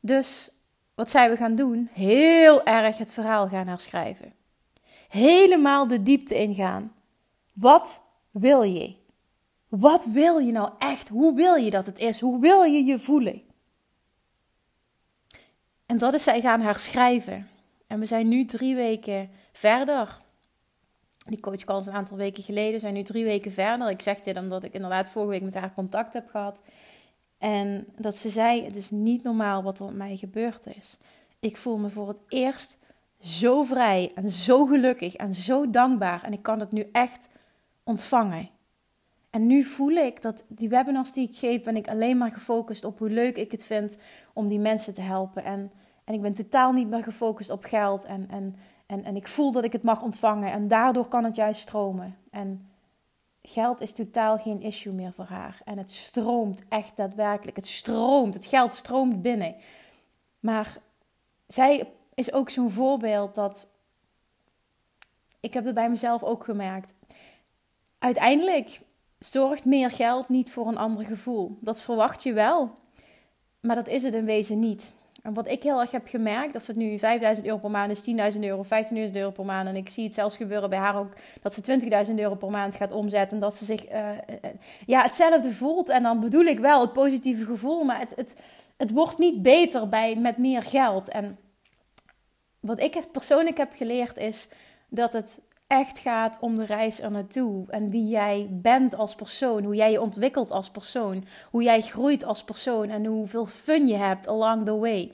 Dus 0.00 0.50
wat 0.94 1.10
zijn 1.10 1.30
we 1.30 1.36
gaan 1.36 1.54
doen? 1.54 1.88
Heel 1.92 2.64
erg 2.64 2.98
het 2.98 3.12
verhaal 3.12 3.48
gaan 3.48 3.66
herschrijven. 3.66 4.32
Helemaal 5.08 5.86
de 5.86 6.02
diepte 6.02 6.38
ingaan. 6.38 6.92
Wat 7.52 8.00
wil 8.30 8.62
je? 8.62 8.94
Wat 9.68 10.04
wil 10.04 10.38
je 10.38 10.52
nou 10.52 10.70
echt? 10.78 11.08
Hoe 11.08 11.34
wil 11.34 11.54
je 11.54 11.70
dat 11.70 11.86
het 11.86 11.98
is? 11.98 12.20
Hoe 12.20 12.40
wil 12.40 12.62
je 12.62 12.84
je 12.84 12.98
voelen? 12.98 13.42
En 15.86 15.98
dat 15.98 16.14
is 16.14 16.22
zij 16.22 16.40
gaan 16.40 16.60
herschrijven. 16.60 17.48
En 17.86 17.98
we 17.98 18.06
zijn 18.06 18.28
nu 18.28 18.44
drie 18.44 18.74
weken 18.74 19.30
verder. 19.52 20.21
Die 21.26 21.40
coach 21.40 21.64
call 21.64 21.82
een 21.86 21.92
aantal 21.92 22.16
weken 22.16 22.42
geleden. 22.42 22.80
zijn 22.80 22.94
nu 22.94 23.02
drie 23.02 23.24
weken 23.24 23.52
verder. 23.52 23.90
Ik 23.90 24.00
zeg 24.00 24.20
dit 24.20 24.36
omdat 24.36 24.64
ik 24.64 24.72
inderdaad 24.72 25.08
vorige 25.08 25.30
week 25.30 25.42
met 25.42 25.54
haar 25.54 25.74
contact 25.74 26.12
heb 26.12 26.28
gehad. 26.28 26.62
En 27.38 27.86
dat 27.96 28.16
ze 28.16 28.30
zei: 28.30 28.64
Het 28.64 28.76
is 28.76 28.90
niet 28.90 29.22
normaal 29.22 29.62
wat 29.62 29.78
er 29.78 29.84
met 29.84 29.94
mij 29.94 30.16
gebeurd 30.16 30.66
is. 30.76 30.98
Ik 31.40 31.56
voel 31.56 31.78
me 31.78 31.88
voor 31.88 32.08
het 32.08 32.20
eerst 32.28 32.78
zo 33.20 33.62
vrij 33.62 34.12
en 34.14 34.30
zo 34.30 34.66
gelukkig 34.66 35.14
en 35.14 35.34
zo 35.34 35.70
dankbaar. 35.70 36.22
En 36.22 36.32
ik 36.32 36.42
kan 36.42 36.60
het 36.60 36.72
nu 36.72 36.88
echt 36.92 37.28
ontvangen. 37.84 38.50
En 39.30 39.46
nu 39.46 39.62
voel 39.62 39.90
ik 39.90 40.22
dat 40.22 40.44
die 40.48 40.68
webinars 40.68 41.12
die 41.12 41.28
ik 41.28 41.36
geef, 41.36 41.62
ben 41.62 41.76
ik 41.76 41.88
alleen 41.88 42.18
maar 42.18 42.30
gefocust 42.30 42.84
op 42.84 42.98
hoe 42.98 43.10
leuk 43.10 43.36
ik 43.36 43.50
het 43.50 43.64
vind 43.64 43.98
om 44.32 44.48
die 44.48 44.58
mensen 44.58 44.94
te 44.94 45.00
helpen. 45.00 45.44
En, 45.44 45.70
en 46.04 46.14
ik 46.14 46.22
ben 46.22 46.34
totaal 46.34 46.72
niet 46.72 46.88
meer 46.88 47.02
gefocust 47.02 47.50
op 47.50 47.64
geld 47.64 48.04
en, 48.04 48.26
en 48.30 48.56
en, 48.92 49.04
en 49.04 49.16
ik 49.16 49.28
voel 49.28 49.52
dat 49.52 49.64
ik 49.64 49.72
het 49.72 49.82
mag 49.82 50.02
ontvangen. 50.02 50.52
En 50.52 50.68
daardoor 50.68 51.08
kan 51.08 51.24
het 51.24 51.36
juist 51.36 51.60
stromen. 51.60 52.18
En 52.30 52.70
geld 53.42 53.80
is 53.80 53.92
totaal 53.92 54.38
geen 54.38 54.62
issue 54.62 54.92
meer 54.92 55.12
voor 55.12 55.24
haar. 55.24 55.60
En 55.64 55.78
het 55.78 55.90
stroomt 55.90 56.68
echt 56.68 56.96
daadwerkelijk. 56.96 57.56
Het 57.56 57.66
stroomt. 57.66 58.34
Het 58.34 58.46
geld 58.46 58.74
stroomt 58.74 59.22
binnen. 59.22 59.54
Maar 60.40 60.78
zij 61.46 61.92
is 62.14 62.32
ook 62.32 62.50
zo'n 62.50 62.70
voorbeeld 62.70 63.34
dat. 63.34 63.70
Ik 65.40 65.54
heb 65.54 65.64
het 65.64 65.74
bij 65.74 65.88
mezelf 65.88 66.22
ook 66.22 66.44
gemerkt. 66.44 66.94
Uiteindelijk 67.98 68.80
zorgt 69.18 69.64
meer 69.64 69.90
geld 69.90 70.28
niet 70.28 70.50
voor 70.50 70.66
een 70.66 70.78
ander 70.78 71.04
gevoel. 71.04 71.58
Dat 71.60 71.82
verwacht 71.82 72.22
je 72.22 72.32
wel. 72.32 72.70
Maar 73.60 73.76
dat 73.76 73.88
is 73.88 74.02
het 74.02 74.14
in 74.14 74.24
wezen 74.24 74.58
niet. 74.58 74.94
En 75.22 75.34
wat 75.34 75.48
ik 75.48 75.62
heel 75.62 75.80
erg 75.80 75.90
heb 75.90 76.08
gemerkt, 76.08 76.56
of 76.56 76.66
het 76.66 76.76
nu 76.76 76.98
5000 76.98 77.46
euro 77.46 77.58
per 77.58 77.70
maand 77.70 77.90
is, 77.90 78.34
10.000 78.34 78.40
euro, 78.40 78.64
15.000 78.64 79.12
euro 79.12 79.30
per 79.30 79.44
maand. 79.44 79.68
En 79.68 79.76
ik 79.76 79.88
zie 79.88 80.04
het 80.04 80.14
zelfs 80.14 80.36
gebeuren 80.36 80.70
bij 80.70 80.78
haar 80.78 80.96
ook, 80.96 81.12
dat 81.42 81.54
ze 81.54 81.80
20.000 82.08 82.14
euro 82.14 82.34
per 82.34 82.50
maand 82.50 82.74
gaat 82.74 82.92
omzetten. 82.92 83.36
En 83.36 83.42
dat 83.42 83.54
ze 83.54 83.64
zich 83.64 83.92
uh, 83.92 84.08
ja, 84.86 85.02
hetzelfde 85.02 85.52
voelt. 85.52 85.88
En 85.88 86.02
dan 86.02 86.20
bedoel 86.20 86.44
ik 86.44 86.58
wel 86.58 86.80
het 86.80 86.92
positieve 86.92 87.44
gevoel, 87.44 87.84
maar 87.84 87.98
het, 87.98 88.12
het, 88.16 88.36
het 88.76 88.90
wordt 88.90 89.18
niet 89.18 89.42
beter 89.42 89.88
bij, 89.88 90.16
met 90.16 90.36
meer 90.36 90.62
geld. 90.62 91.08
En 91.08 91.38
wat 92.60 92.80
ik 92.80 93.04
persoonlijk 93.12 93.56
heb 93.56 93.72
geleerd 93.74 94.16
is 94.16 94.48
dat 94.88 95.12
het 95.12 95.40
echt 95.72 95.98
gaat 95.98 96.38
om 96.40 96.54
de 96.54 96.64
reis 96.64 97.00
er 97.00 97.10
naartoe. 97.10 97.64
En 97.68 97.90
wie 97.90 98.08
jij 98.08 98.48
bent 98.50 98.96
als 98.96 99.14
persoon. 99.14 99.64
Hoe 99.64 99.74
jij 99.74 99.90
je 99.90 100.00
ontwikkelt 100.00 100.50
als 100.50 100.70
persoon. 100.70 101.24
Hoe 101.50 101.62
jij 101.62 101.80
groeit 101.80 102.24
als 102.24 102.44
persoon. 102.44 102.88
En 102.88 103.04
hoeveel 103.04 103.46
fun 103.46 103.86
je 103.86 103.96
hebt 103.96 104.28
along 104.28 104.64
the 104.64 104.76
way. 104.76 105.12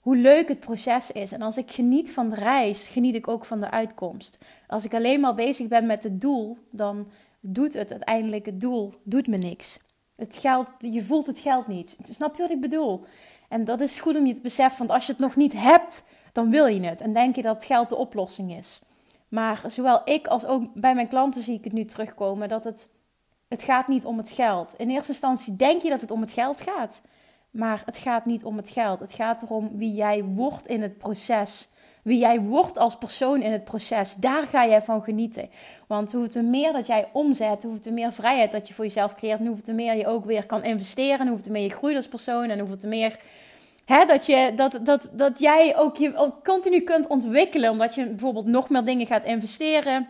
Hoe 0.00 0.16
leuk 0.16 0.48
het 0.48 0.60
proces 0.60 1.12
is. 1.12 1.32
En 1.32 1.42
als 1.42 1.56
ik 1.56 1.70
geniet 1.70 2.12
van 2.12 2.30
de 2.30 2.36
reis, 2.36 2.88
geniet 2.88 3.14
ik 3.14 3.28
ook 3.28 3.44
van 3.44 3.60
de 3.60 3.70
uitkomst. 3.70 4.38
Als 4.66 4.84
ik 4.84 4.94
alleen 4.94 5.20
maar 5.20 5.34
bezig 5.34 5.68
ben 5.68 5.86
met 5.86 6.02
het 6.02 6.20
doel, 6.20 6.56
dan 6.70 7.08
doet 7.40 7.74
het 7.74 7.90
uiteindelijk 7.90 8.46
het 8.46 8.60
doel 8.60 8.94
doet 9.02 9.26
me 9.26 9.36
niks. 9.36 9.78
Het 10.16 10.36
geld, 10.36 10.68
je 10.78 11.02
voelt 11.02 11.26
het 11.26 11.38
geld 11.38 11.66
niet. 11.66 11.98
Snap 12.02 12.36
je 12.36 12.42
wat 12.42 12.50
ik 12.50 12.60
bedoel? 12.60 13.04
En 13.48 13.64
dat 13.64 13.80
is 13.80 14.00
goed 14.00 14.16
om 14.16 14.26
je 14.26 14.34
te 14.34 14.40
beseffen, 14.40 14.78
want 14.78 14.90
als 14.90 15.06
je 15.06 15.12
het 15.12 15.20
nog 15.20 15.36
niet 15.36 15.52
hebt, 15.52 16.04
dan 16.32 16.50
wil 16.50 16.66
je 16.66 16.80
het. 16.80 17.00
En 17.00 17.12
denk 17.12 17.36
je 17.36 17.42
dat 17.42 17.64
geld 17.64 17.88
de 17.88 17.96
oplossing 17.96 18.56
is. 18.56 18.80
Maar 19.36 19.62
zowel 19.66 20.00
ik 20.04 20.26
als 20.26 20.46
ook 20.46 20.62
bij 20.74 20.94
mijn 20.94 21.08
klanten 21.08 21.42
zie 21.42 21.58
ik 21.58 21.64
het 21.64 21.72
nu 21.72 21.84
terugkomen 21.84 22.48
dat 22.48 22.64
het, 22.64 22.88
het 23.48 23.62
gaat 23.62 23.88
niet 23.88 24.04
om 24.04 24.18
het 24.18 24.30
geld. 24.30 24.74
In 24.76 24.90
eerste 24.90 25.12
instantie 25.12 25.56
denk 25.56 25.82
je 25.82 25.88
dat 25.88 26.00
het 26.00 26.10
om 26.10 26.20
het 26.20 26.32
geld 26.32 26.60
gaat. 26.60 27.02
Maar 27.50 27.82
het 27.84 27.98
gaat 27.98 28.26
niet 28.26 28.44
om 28.44 28.56
het 28.56 28.70
geld. 28.70 29.00
Het 29.00 29.12
gaat 29.12 29.42
erom 29.42 29.70
wie 29.78 29.94
jij 29.94 30.24
wordt 30.24 30.66
in 30.66 30.82
het 30.82 30.98
proces. 30.98 31.68
Wie 32.02 32.18
jij 32.18 32.40
wordt 32.40 32.78
als 32.78 32.96
persoon 32.96 33.42
in 33.42 33.52
het 33.52 33.64
proces. 33.64 34.14
Daar 34.14 34.46
ga 34.46 34.66
jij 34.66 34.82
van 34.82 35.02
genieten. 35.02 35.50
Want 35.86 36.12
hoeveel 36.12 36.42
meer 36.42 36.72
dat 36.72 36.86
jij 36.86 37.08
omzet, 37.12 37.62
hoeveel 37.62 37.92
meer 37.92 38.12
vrijheid 38.12 38.52
dat 38.52 38.68
je 38.68 38.74
voor 38.74 38.84
jezelf 38.84 39.14
creëert. 39.14 39.40
En 39.40 39.46
hoeveel 39.46 39.74
meer 39.74 39.94
je 39.94 40.06
ook 40.06 40.24
weer 40.24 40.46
kan 40.46 40.64
investeren. 40.64 41.28
Hoeveel 41.28 41.52
meer 41.52 41.62
je 41.62 41.70
groeit 41.70 41.96
als 41.96 42.08
persoon. 42.08 42.50
En 42.50 42.58
hoeveel 42.58 42.88
meer 42.88 43.18
Hè, 43.86 44.04
dat, 44.04 44.26
je, 44.26 44.52
dat, 44.54 44.78
dat, 44.82 45.10
dat 45.12 45.38
jij 45.38 45.76
ook 45.76 45.96
je 45.96 46.32
continu 46.44 46.80
kunt 46.80 47.06
ontwikkelen. 47.06 47.70
Omdat 47.70 47.94
je 47.94 48.06
bijvoorbeeld 48.08 48.46
nog 48.46 48.68
meer 48.68 48.84
dingen 48.84 49.06
gaat 49.06 49.24
investeren. 49.24 50.08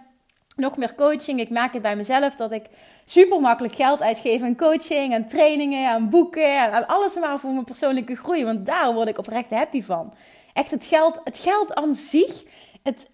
nog 0.57 0.77
meer 0.77 0.95
coaching. 0.95 1.41
Ik 1.41 1.51
merk 1.51 1.73
het 1.73 1.83
bij 1.83 1.97
mezelf 1.97 2.35
dat 2.35 2.53
ik 2.53 2.67
super 3.05 3.41
makkelijk 3.41 3.75
geld 3.75 4.01
uitgeef 4.01 4.43
aan 4.43 4.57
coaching, 4.57 5.15
aan 5.15 5.25
trainingen, 5.25 5.89
aan 5.89 6.09
boeken, 6.09 6.73
aan 6.73 6.87
alles 6.87 7.15
maar 7.19 7.39
voor 7.39 7.53
mijn 7.53 7.65
persoonlijke 7.65 8.17
groei. 8.17 8.45
Want 8.45 8.67
daar 8.67 8.95
word 8.95 9.09
ik 9.09 9.19
oprecht 9.19 9.51
happy 9.51 9.83
van. 9.83 10.15
Echt 10.53 10.71
het 10.71 10.85
geld, 10.87 11.21
het 11.25 11.39
geld 11.39 11.75
aan 11.75 11.95
zich, 11.95 12.45
het, 12.83 13.09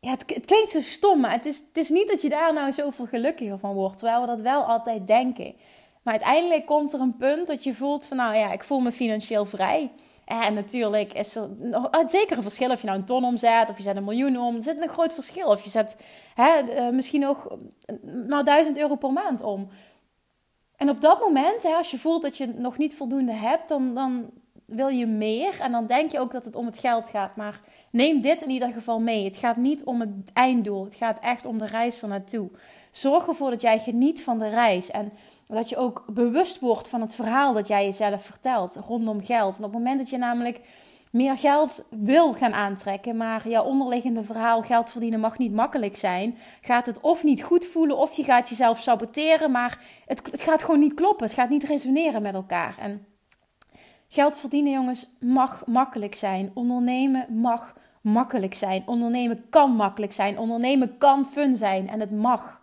ja, 0.00 0.10
het, 0.10 0.24
het 0.34 0.44
klinkt 0.44 0.70
zo 0.70 0.80
stom, 0.80 1.20
maar 1.20 1.32
het 1.32 1.46
is, 1.46 1.58
het 1.58 1.76
is 1.76 1.88
niet 1.88 2.08
dat 2.08 2.22
je 2.22 2.28
daar 2.28 2.52
nou 2.52 2.72
zoveel 2.72 3.06
gelukkiger 3.06 3.58
van 3.58 3.74
wordt. 3.74 3.98
Terwijl 3.98 4.20
we 4.20 4.26
dat 4.26 4.40
wel 4.40 4.62
altijd 4.64 5.06
denken. 5.06 5.54
Maar 6.06 6.14
uiteindelijk 6.14 6.66
komt 6.66 6.92
er 6.92 7.00
een 7.00 7.16
punt 7.16 7.46
dat 7.46 7.64
je 7.64 7.74
voelt 7.74 8.06
van, 8.06 8.16
nou 8.16 8.34
ja, 8.34 8.52
ik 8.52 8.64
voel 8.64 8.80
me 8.80 8.92
financieel 8.92 9.44
vrij. 9.44 9.92
En 10.24 10.54
natuurlijk 10.54 11.12
is 11.12 11.36
er 11.36 11.48
nog, 11.58 11.88
zeker 12.06 12.36
een 12.36 12.42
verschil 12.42 12.70
of 12.70 12.80
je 12.80 12.86
nou 12.86 12.98
een 12.98 13.04
ton 13.04 13.24
omzet 13.24 13.68
of 13.68 13.76
je 13.76 13.82
zet 13.82 13.96
een 13.96 14.04
miljoen 14.04 14.38
om. 14.38 14.54
Er 14.54 14.62
zit 14.62 14.82
een 14.82 14.88
groot 14.88 15.12
verschil. 15.12 15.46
Of 15.46 15.64
je 15.64 15.70
zet 15.70 15.96
hè, 16.34 16.50
eh, 16.50 16.88
misschien 16.88 17.20
nog 17.20 17.56
maar 18.28 18.44
duizend 18.44 18.78
euro 18.78 18.94
per 18.94 19.12
maand 19.12 19.42
om. 19.42 19.68
En 20.76 20.90
op 20.90 21.00
dat 21.00 21.20
moment, 21.20 21.62
hè, 21.62 21.74
als 21.74 21.90
je 21.90 21.98
voelt 21.98 22.22
dat 22.22 22.36
je 22.36 22.46
nog 22.46 22.78
niet 22.78 22.94
voldoende 22.94 23.32
hebt, 23.32 23.68
dan, 23.68 23.94
dan 23.94 24.30
wil 24.66 24.88
je 24.88 25.06
meer. 25.06 25.60
En 25.60 25.72
dan 25.72 25.86
denk 25.86 26.10
je 26.10 26.20
ook 26.20 26.32
dat 26.32 26.44
het 26.44 26.56
om 26.56 26.66
het 26.66 26.78
geld 26.78 27.08
gaat. 27.08 27.36
Maar 27.36 27.60
neem 27.90 28.20
dit 28.20 28.42
in 28.42 28.50
ieder 28.50 28.72
geval 28.72 29.00
mee. 29.00 29.24
Het 29.24 29.36
gaat 29.36 29.56
niet 29.56 29.84
om 29.84 30.00
het 30.00 30.32
einddoel. 30.32 30.84
Het 30.84 30.96
gaat 30.96 31.18
echt 31.20 31.46
om 31.46 31.58
de 31.58 31.66
reis 31.66 32.02
ernaartoe. 32.02 32.50
Zorg 32.90 33.26
ervoor 33.26 33.50
dat 33.50 33.60
jij 33.60 33.78
geniet 33.78 34.22
van 34.22 34.38
de 34.38 34.48
reis. 34.48 34.90
En 34.90 35.12
dat 35.48 35.68
je 35.68 35.76
ook 35.76 36.04
bewust 36.08 36.60
wordt 36.60 36.88
van 36.88 37.00
het 37.00 37.14
verhaal 37.14 37.52
dat 37.52 37.68
jij 37.68 37.84
jezelf 37.84 38.24
vertelt 38.24 38.76
rondom 38.86 39.24
geld. 39.24 39.58
En 39.58 39.64
op 39.64 39.72
het 39.72 39.78
moment 39.82 39.98
dat 39.98 40.10
je 40.10 40.18
namelijk 40.18 40.60
meer 41.10 41.36
geld 41.36 41.84
wil 41.90 42.32
gaan 42.32 42.52
aantrekken, 42.52 43.16
maar 43.16 43.48
jouw 43.48 43.64
onderliggende 43.64 44.24
verhaal 44.24 44.62
geld 44.62 44.90
verdienen 44.90 45.20
mag 45.20 45.38
niet 45.38 45.52
makkelijk 45.52 45.96
zijn, 45.96 46.36
gaat 46.60 46.86
het 46.86 47.00
of 47.00 47.24
niet 47.24 47.42
goed 47.42 47.66
voelen 47.66 47.96
of 47.96 48.16
je 48.16 48.24
gaat 48.24 48.48
jezelf 48.48 48.80
saboteren, 48.80 49.50
maar 49.50 49.78
het, 50.06 50.22
het 50.30 50.42
gaat 50.42 50.62
gewoon 50.62 50.80
niet 50.80 50.94
kloppen. 50.94 51.26
Het 51.26 51.34
gaat 51.34 51.48
niet 51.48 51.64
resoneren 51.64 52.22
met 52.22 52.34
elkaar. 52.34 52.76
En 52.78 53.06
geld 54.08 54.38
verdienen, 54.38 54.72
jongens, 54.72 55.08
mag 55.20 55.62
makkelijk 55.66 56.14
zijn. 56.14 56.50
Ondernemen 56.54 57.40
mag 57.40 57.74
makkelijk 58.00 58.54
zijn. 58.54 58.82
Ondernemen 58.86 59.46
kan 59.50 59.70
makkelijk 59.70 60.12
zijn. 60.12 60.38
Ondernemen 60.38 60.98
kan 60.98 61.24
fun 61.24 61.56
zijn 61.56 61.88
en 61.88 62.00
het 62.00 62.10
mag. 62.10 62.55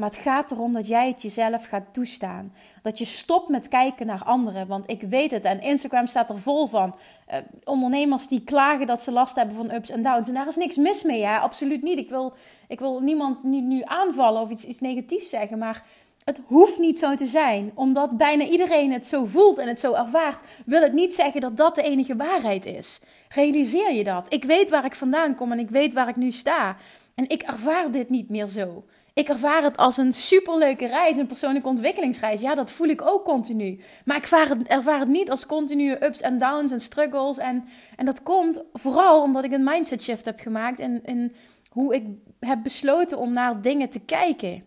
Maar 0.00 0.10
het 0.10 0.18
gaat 0.18 0.50
erom 0.50 0.72
dat 0.72 0.86
jij 0.86 1.08
het 1.08 1.22
jezelf 1.22 1.64
gaat 1.64 1.92
toestaan. 1.92 2.52
Dat 2.82 2.98
je 2.98 3.04
stopt 3.04 3.48
met 3.48 3.68
kijken 3.68 4.06
naar 4.06 4.24
anderen. 4.24 4.66
Want 4.66 4.90
ik 4.90 5.02
weet 5.02 5.30
het. 5.30 5.44
En 5.44 5.60
Instagram 5.60 6.06
staat 6.06 6.30
er 6.30 6.38
vol 6.38 6.66
van. 6.66 6.94
Uh, 7.30 7.36
ondernemers 7.64 8.28
die 8.28 8.44
klagen 8.44 8.86
dat 8.86 9.00
ze 9.00 9.10
last 9.10 9.36
hebben 9.36 9.56
van 9.56 9.72
ups 9.72 9.90
en 9.90 10.02
downs. 10.02 10.28
En 10.28 10.34
daar 10.34 10.46
is 10.46 10.56
niks 10.56 10.76
mis 10.76 11.02
mee. 11.02 11.18
Ja, 11.18 11.38
absoluut 11.38 11.82
niet. 11.82 11.98
Ik 11.98 12.08
wil, 12.08 12.32
ik 12.68 12.78
wil 12.78 13.00
niemand 13.00 13.42
niet 13.42 13.64
nu 13.64 13.82
aanvallen 13.84 14.42
of 14.42 14.50
iets, 14.50 14.64
iets 14.64 14.80
negatiefs 14.80 15.28
zeggen. 15.28 15.58
Maar 15.58 15.84
het 16.24 16.40
hoeft 16.46 16.78
niet 16.78 16.98
zo 16.98 17.14
te 17.14 17.26
zijn. 17.26 17.70
Omdat 17.74 18.16
bijna 18.16 18.44
iedereen 18.44 18.92
het 18.92 19.06
zo 19.06 19.24
voelt 19.24 19.58
en 19.58 19.68
het 19.68 19.80
zo 19.80 19.92
ervaart. 19.92 20.44
Wil 20.66 20.82
het 20.82 20.92
niet 20.92 21.14
zeggen 21.14 21.40
dat 21.40 21.56
dat 21.56 21.74
de 21.74 21.82
enige 21.82 22.16
waarheid 22.16 22.66
is. 22.66 23.00
Realiseer 23.28 23.92
je 23.92 24.04
dat. 24.04 24.32
Ik 24.32 24.44
weet 24.44 24.70
waar 24.70 24.84
ik 24.84 24.94
vandaan 24.94 25.34
kom 25.34 25.52
en 25.52 25.58
ik 25.58 25.70
weet 25.70 25.92
waar 25.92 26.08
ik 26.08 26.16
nu 26.16 26.30
sta. 26.30 26.76
En 27.14 27.28
ik 27.28 27.42
ervaar 27.42 27.90
dit 27.90 28.10
niet 28.10 28.28
meer 28.28 28.48
zo. 28.48 28.84
Ik 29.14 29.28
ervaar 29.28 29.62
het 29.62 29.76
als 29.76 29.96
een 29.96 30.12
superleuke 30.12 30.86
reis, 30.86 31.16
een 31.16 31.26
persoonlijke 31.26 31.68
ontwikkelingsreis. 31.68 32.40
Ja, 32.40 32.54
dat 32.54 32.70
voel 32.70 32.88
ik 32.88 33.02
ook 33.02 33.24
continu. 33.24 33.80
Maar 34.04 34.16
ik 34.16 34.26
ervaar 34.66 34.98
het, 34.98 35.08
niet 35.08 35.30
als 35.30 35.46
continue 35.46 36.04
ups 36.04 36.20
en 36.20 36.38
downs 36.38 36.72
en 36.72 36.80
struggles. 36.80 37.38
En, 37.38 37.64
en 37.96 38.06
dat 38.06 38.22
komt 38.22 38.62
vooral 38.72 39.22
omdat 39.22 39.44
ik 39.44 39.52
een 39.52 39.64
mindset 39.64 40.02
shift 40.02 40.24
heb 40.24 40.40
gemaakt 40.40 40.78
in, 40.78 41.04
in 41.04 41.34
hoe 41.68 41.94
ik 41.94 42.06
heb 42.40 42.62
besloten 42.62 43.18
om 43.18 43.32
naar 43.32 43.62
dingen 43.62 43.88
te 43.88 44.00
kijken. 44.00 44.64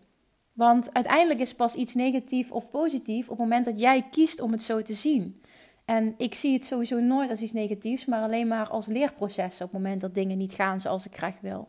Want 0.52 0.94
uiteindelijk 0.94 1.40
is 1.40 1.54
pas 1.54 1.74
iets 1.74 1.94
negatief 1.94 2.52
of 2.52 2.70
positief 2.70 3.24
op 3.24 3.38
het 3.38 3.38
moment 3.38 3.64
dat 3.64 3.80
jij 3.80 4.06
kiest 4.10 4.40
om 4.40 4.52
het 4.52 4.62
zo 4.62 4.82
te 4.82 4.94
zien. 4.94 5.42
En 5.84 6.14
ik 6.16 6.34
zie 6.34 6.52
het 6.52 6.64
sowieso 6.64 7.00
nooit 7.00 7.30
als 7.30 7.40
iets 7.40 7.52
negatiefs, 7.52 8.04
maar 8.04 8.22
alleen 8.22 8.48
maar 8.48 8.68
als 8.68 8.86
leerproces 8.86 9.54
op 9.54 9.72
het 9.72 9.72
moment 9.72 10.00
dat 10.00 10.14
dingen 10.14 10.38
niet 10.38 10.52
gaan 10.52 10.80
zoals 10.80 11.06
ik 11.06 11.16
graag 11.16 11.40
wil. 11.40 11.68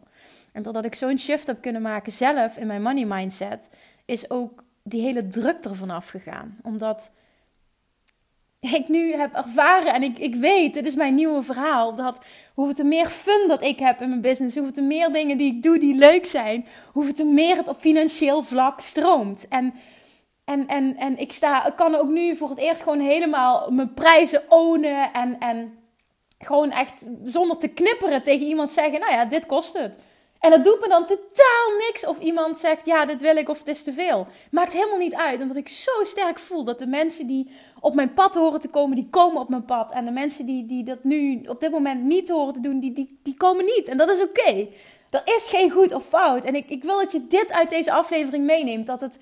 En 0.56 0.62
doordat 0.62 0.86
ik 0.86 0.96
zo'n 0.96 1.20
shift 1.20 1.48
heb 1.48 1.62
kunnen 1.62 1.82
maken 1.82 2.12
zelf 2.12 2.58
in 2.58 2.68
mijn 2.68 2.82
money 2.82 3.06
mindset, 3.06 3.70
is 4.06 4.30
ook 4.30 4.64
die 4.84 5.02
hele 5.02 5.28
druk 5.28 5.64
ervan 5.66 5.90
afgegaan. 5.90 6.58
Omdat 6.64 7.14
ik 8.60 8.88
nu 8.88 9.14
heb 9.14 9.34
ervaren 9.34 9.94
en 9.94 10.04
ik, 10.04 10.20
ik 10.20 10.36
weet, 10.36 10.74
dit 10.74 10.86
is 10.86 10.96
mijn 10.96 11.16
nieuwe 11.16 11.44
verhaal, 11.44 11.96
dat 11.96 12.20
hoeveel 12.54 12.76
te 12.76 12.84
meer 12.84 13.08
fun 13.08 13.48
dat 13.48 13.64
ik 13.64 13.80
heb 13.80 14.02
in 14.02 14.10
mijn 14.10 14.22
business, 14.22 14.56
hoeveel 14.56 14.74
te 14.74 14.82
meer 14.82 15.14
dingen 15.14 15.38
die 15.38 15.56
ik 15.56 15.64
doe 15.64 15.80
die 15.80 15.96
leuk 15.96 16.26
zijn, 16.26 16.66
hoeveel 16.92 17.14
te 17.14 17.26
meer 17.26 17.58
het 17.58 17.68
op 17.68 17.80
financieel 17.80 18.44
vlak 18.44 18.82
stroomt. 18.82 19.48
En, 19.48 19.74
en, 20.46 20.68
en, 20.68 20.98
en 20.98 21.18
ik, 21.18 21.32
sta, 21.32 21.74
kan 21.76 21.96
ook 21.96 22.10
nu 22.10 22.36
voor 22.36 22.50
het 22.50 22.60
eerst 22.60 22.82
gewoon 22.82 23.00
helemaal 23.00 23.72
mijn 23.72 23.94
prijzen 23.94 24.42
ownen 24.50 25.14
en, 25.14 25.40
en 25.40 25.78
gewoon 26.38 26.72
echt 26.72 27.08
zonder 27.24 27.58
te 27.58 27.68
knipperen 27.68 28.24
tegen 28.24 28.48
iemand 28.48 28.72
zeggen, 28.72 29.00
nou 29.00 29.12
ja, 29.12 29.26
dit 29.26 29.46
kost 29.46 29.74
het. 29.74 29.98
En 30.40 30.52
dat 30.52 30.64
doet 30.64 30.80
me 30.80 30.88
dan 30.88 31.06
totaal 31.06 31.78
niks 31.88 32.06
of 32.06 32.20
iemand 32.20 32.60
zegt: 32.60 32.86
Ja, 32.86 33.06
dit 33.06 33.22
wil 33.22 33.36
ik 33.36 33.50
of 33.50 33.60
het 33.60 33.68
is 33.68 33.84
te 33.84 33.94
veel. 33.94 34.28
Maakt 34.52 34.74
helemaal 34.74 34.98
niet 34.98 35.16
uit, 35.16 35.42
omdat 35.42 35.58
ik 35.58 35.70
zo 35.70 35.92
sterk 36.04 36.40
voel 36.40 36.64
dat 36.64 36.80
de 36.80 36.88
mensen 36.88 37.28
die 37.28 37.50
op 37.80 37.96
mijn 37.96 38.14
pad 38.14 38.36
horen 38.36 38.60
te 38.60 38.70
komen, 38.70 38.96
die 38.96 39.10
komen 39.10 39.42
op 39.42 39.50
mijn 39.50 39.66
pad. 39.66 39.92
En 39.92 40.06
de 40.06 40.12
mensen 40.12 40.46
die, 40.46 40.66
die 40.66 40.84
dat 40.84 41.04
nu 41.04 41.42
op 41.48 41.60
dit 41.60 41.72
moment 41.72 42.04
niet 42.04 42.30
horen 42.30 42.54
te 42.54 42.60
doen, 42.60 42.80
die, 42.80 42.94
die, 42.94 43.20
die 43.24 43.38
komen 43.38 43.66
niet. 43.66 43.88
En 43.88 43.98
dat 43.98 44.10
is 44.10 44.22
oké. 44.22 44.68
Er 45.10 45.22
is 45.36 45.48
geen 45.50 45.72
goed 45.72 45.94
of 45.94 46.06
fout. 46.06 46.44
En 46.46 46.56
ik, 46.56 46.70
ik 46.70 46.84
wil 46.84 46.98
dat 46.98 47.12
je 47.12 47.28
dit 47.28 47.52
uit 47.52 47.70
deze 47.70 47.92
aflevering 47.92 48.46
meeneemt: 48.46 48.88
dat 48.88 49.02
het, 49.02 49.20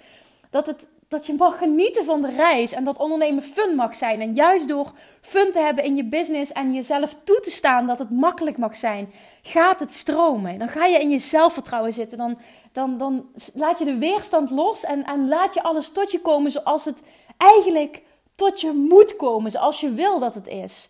dat 0.50 0.66
het 0.66 0.88
dat 1.14 1.26
je 1.26 1.34
mag 1.34 1.58
genieten 1.58 2.06
van 2.06 2.22
de 2.22 2.30
reis 2.30 2.72
en 2.72 2.84
dat 2.84 2.98
ondernemen 2.98 3.44
fun 3.44 3.76
mag 3.76 3.96
zijn. 3.96 4.22
En 4.22 4.34
juist 4.34 4.68
door 4.68 4.92
fun 5.22 5.52
te 5.52 5.60
hebben 5.60 5.84
in 5.84 5.96
je 5.96 6.04
business 6.04 6.52
en 6.52 6.74
jezelf 6.74 7.16
toe 7.24 7.40
te 7.40 7.50
staan 7.50 7.88
dat 7.88 8.00
het 8.00 8.10
makkelijk 8.10 8.58
mag 8.58 8.76
zijn, 8.76 9.14
gaat 9.42 9.80
het 9.80 9.94
stromen. 9.94 10.60
Dan 10.60 10.68
ga 10.68 10.86
je 10.86 11.00
in 11.00 11.10
je 11.10 11.18
zelfvertrouwen 11.18 11.94
zitten. 11.94 12.18
Dan, 12.18 12.38
dan, 12.72 12.98
dan 12.98 13.30
laat 13.54 13.80
je 13.80 13.86
de 13.86 13.98
weerstand 13.98 14.50
los 14.50 14.84
en, 14.84 15.06
en 15.06 15.28
laat 15.28 15.54
je 15.54 15.64
alles 15.64 15.92
tot 15.92 16.12
je 16.12 16.22
komen 16.22 16.52
zoals 16.52 16.86
het 16.86 17.04
eigenlijk 17.38 18.04
tot 18.36 18.62
je 18.62 18.72
moet 18.72 19.16
komen, 19.16 19.52
zoals 19.52 19.80
je 19.80 19.94
wil 19.94 20.20
dat 20.20 20.36
het 20.36 20.48
is. 20.48 20.90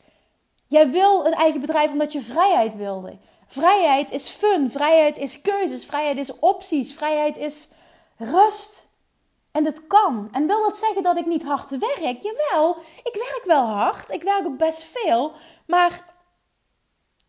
Jij 0.68 0.89
wil 0.92 1.25
een 1.25 1.34
eigen 1.34 1.62
bedrijf 1.62 1.92
omdat 1.92 2.12
je 2.12 2.22
vrijheid 2.22 2.75
wilde. 2.75 3.18
Vrijheid 3.48 4.12
is 4.12 4.30
fun, 4.30 4.72
vrijheid 4.72 5.18
is 5.18 5.42
keuzes, 5.42 5.86
vrijheid 5.86 6.18
is 6.18 6.39
opties, 6.39 6.94
vrijheid 6.94 7.38
is 7.38 7.70
rust. 8.18 8.83
En 9.53 9.63
dat 9.63 9.88
kan. 9.88 10.29
En 10.31 10.48
wil 10.48 10.62
dat 10.62 10.77
zeggen 10.77 11.03
dat 11.03 11.17
ik 11.17 11.25
niet 11.25 11.43
hard 11.43 11.69
werk? 11.69 12.22
Jawel, 12.22 12.75
ik 13.03 13.13
werk 13.13 13.41
wel 13.45 13.65
hard. 13.65 14.12
Ik 14.12 14.24
werk 14.24 14.45
ook 14.45 14.57
best 14.57 14.83
veel. 14.83 15.31
Maar 15.67 16.13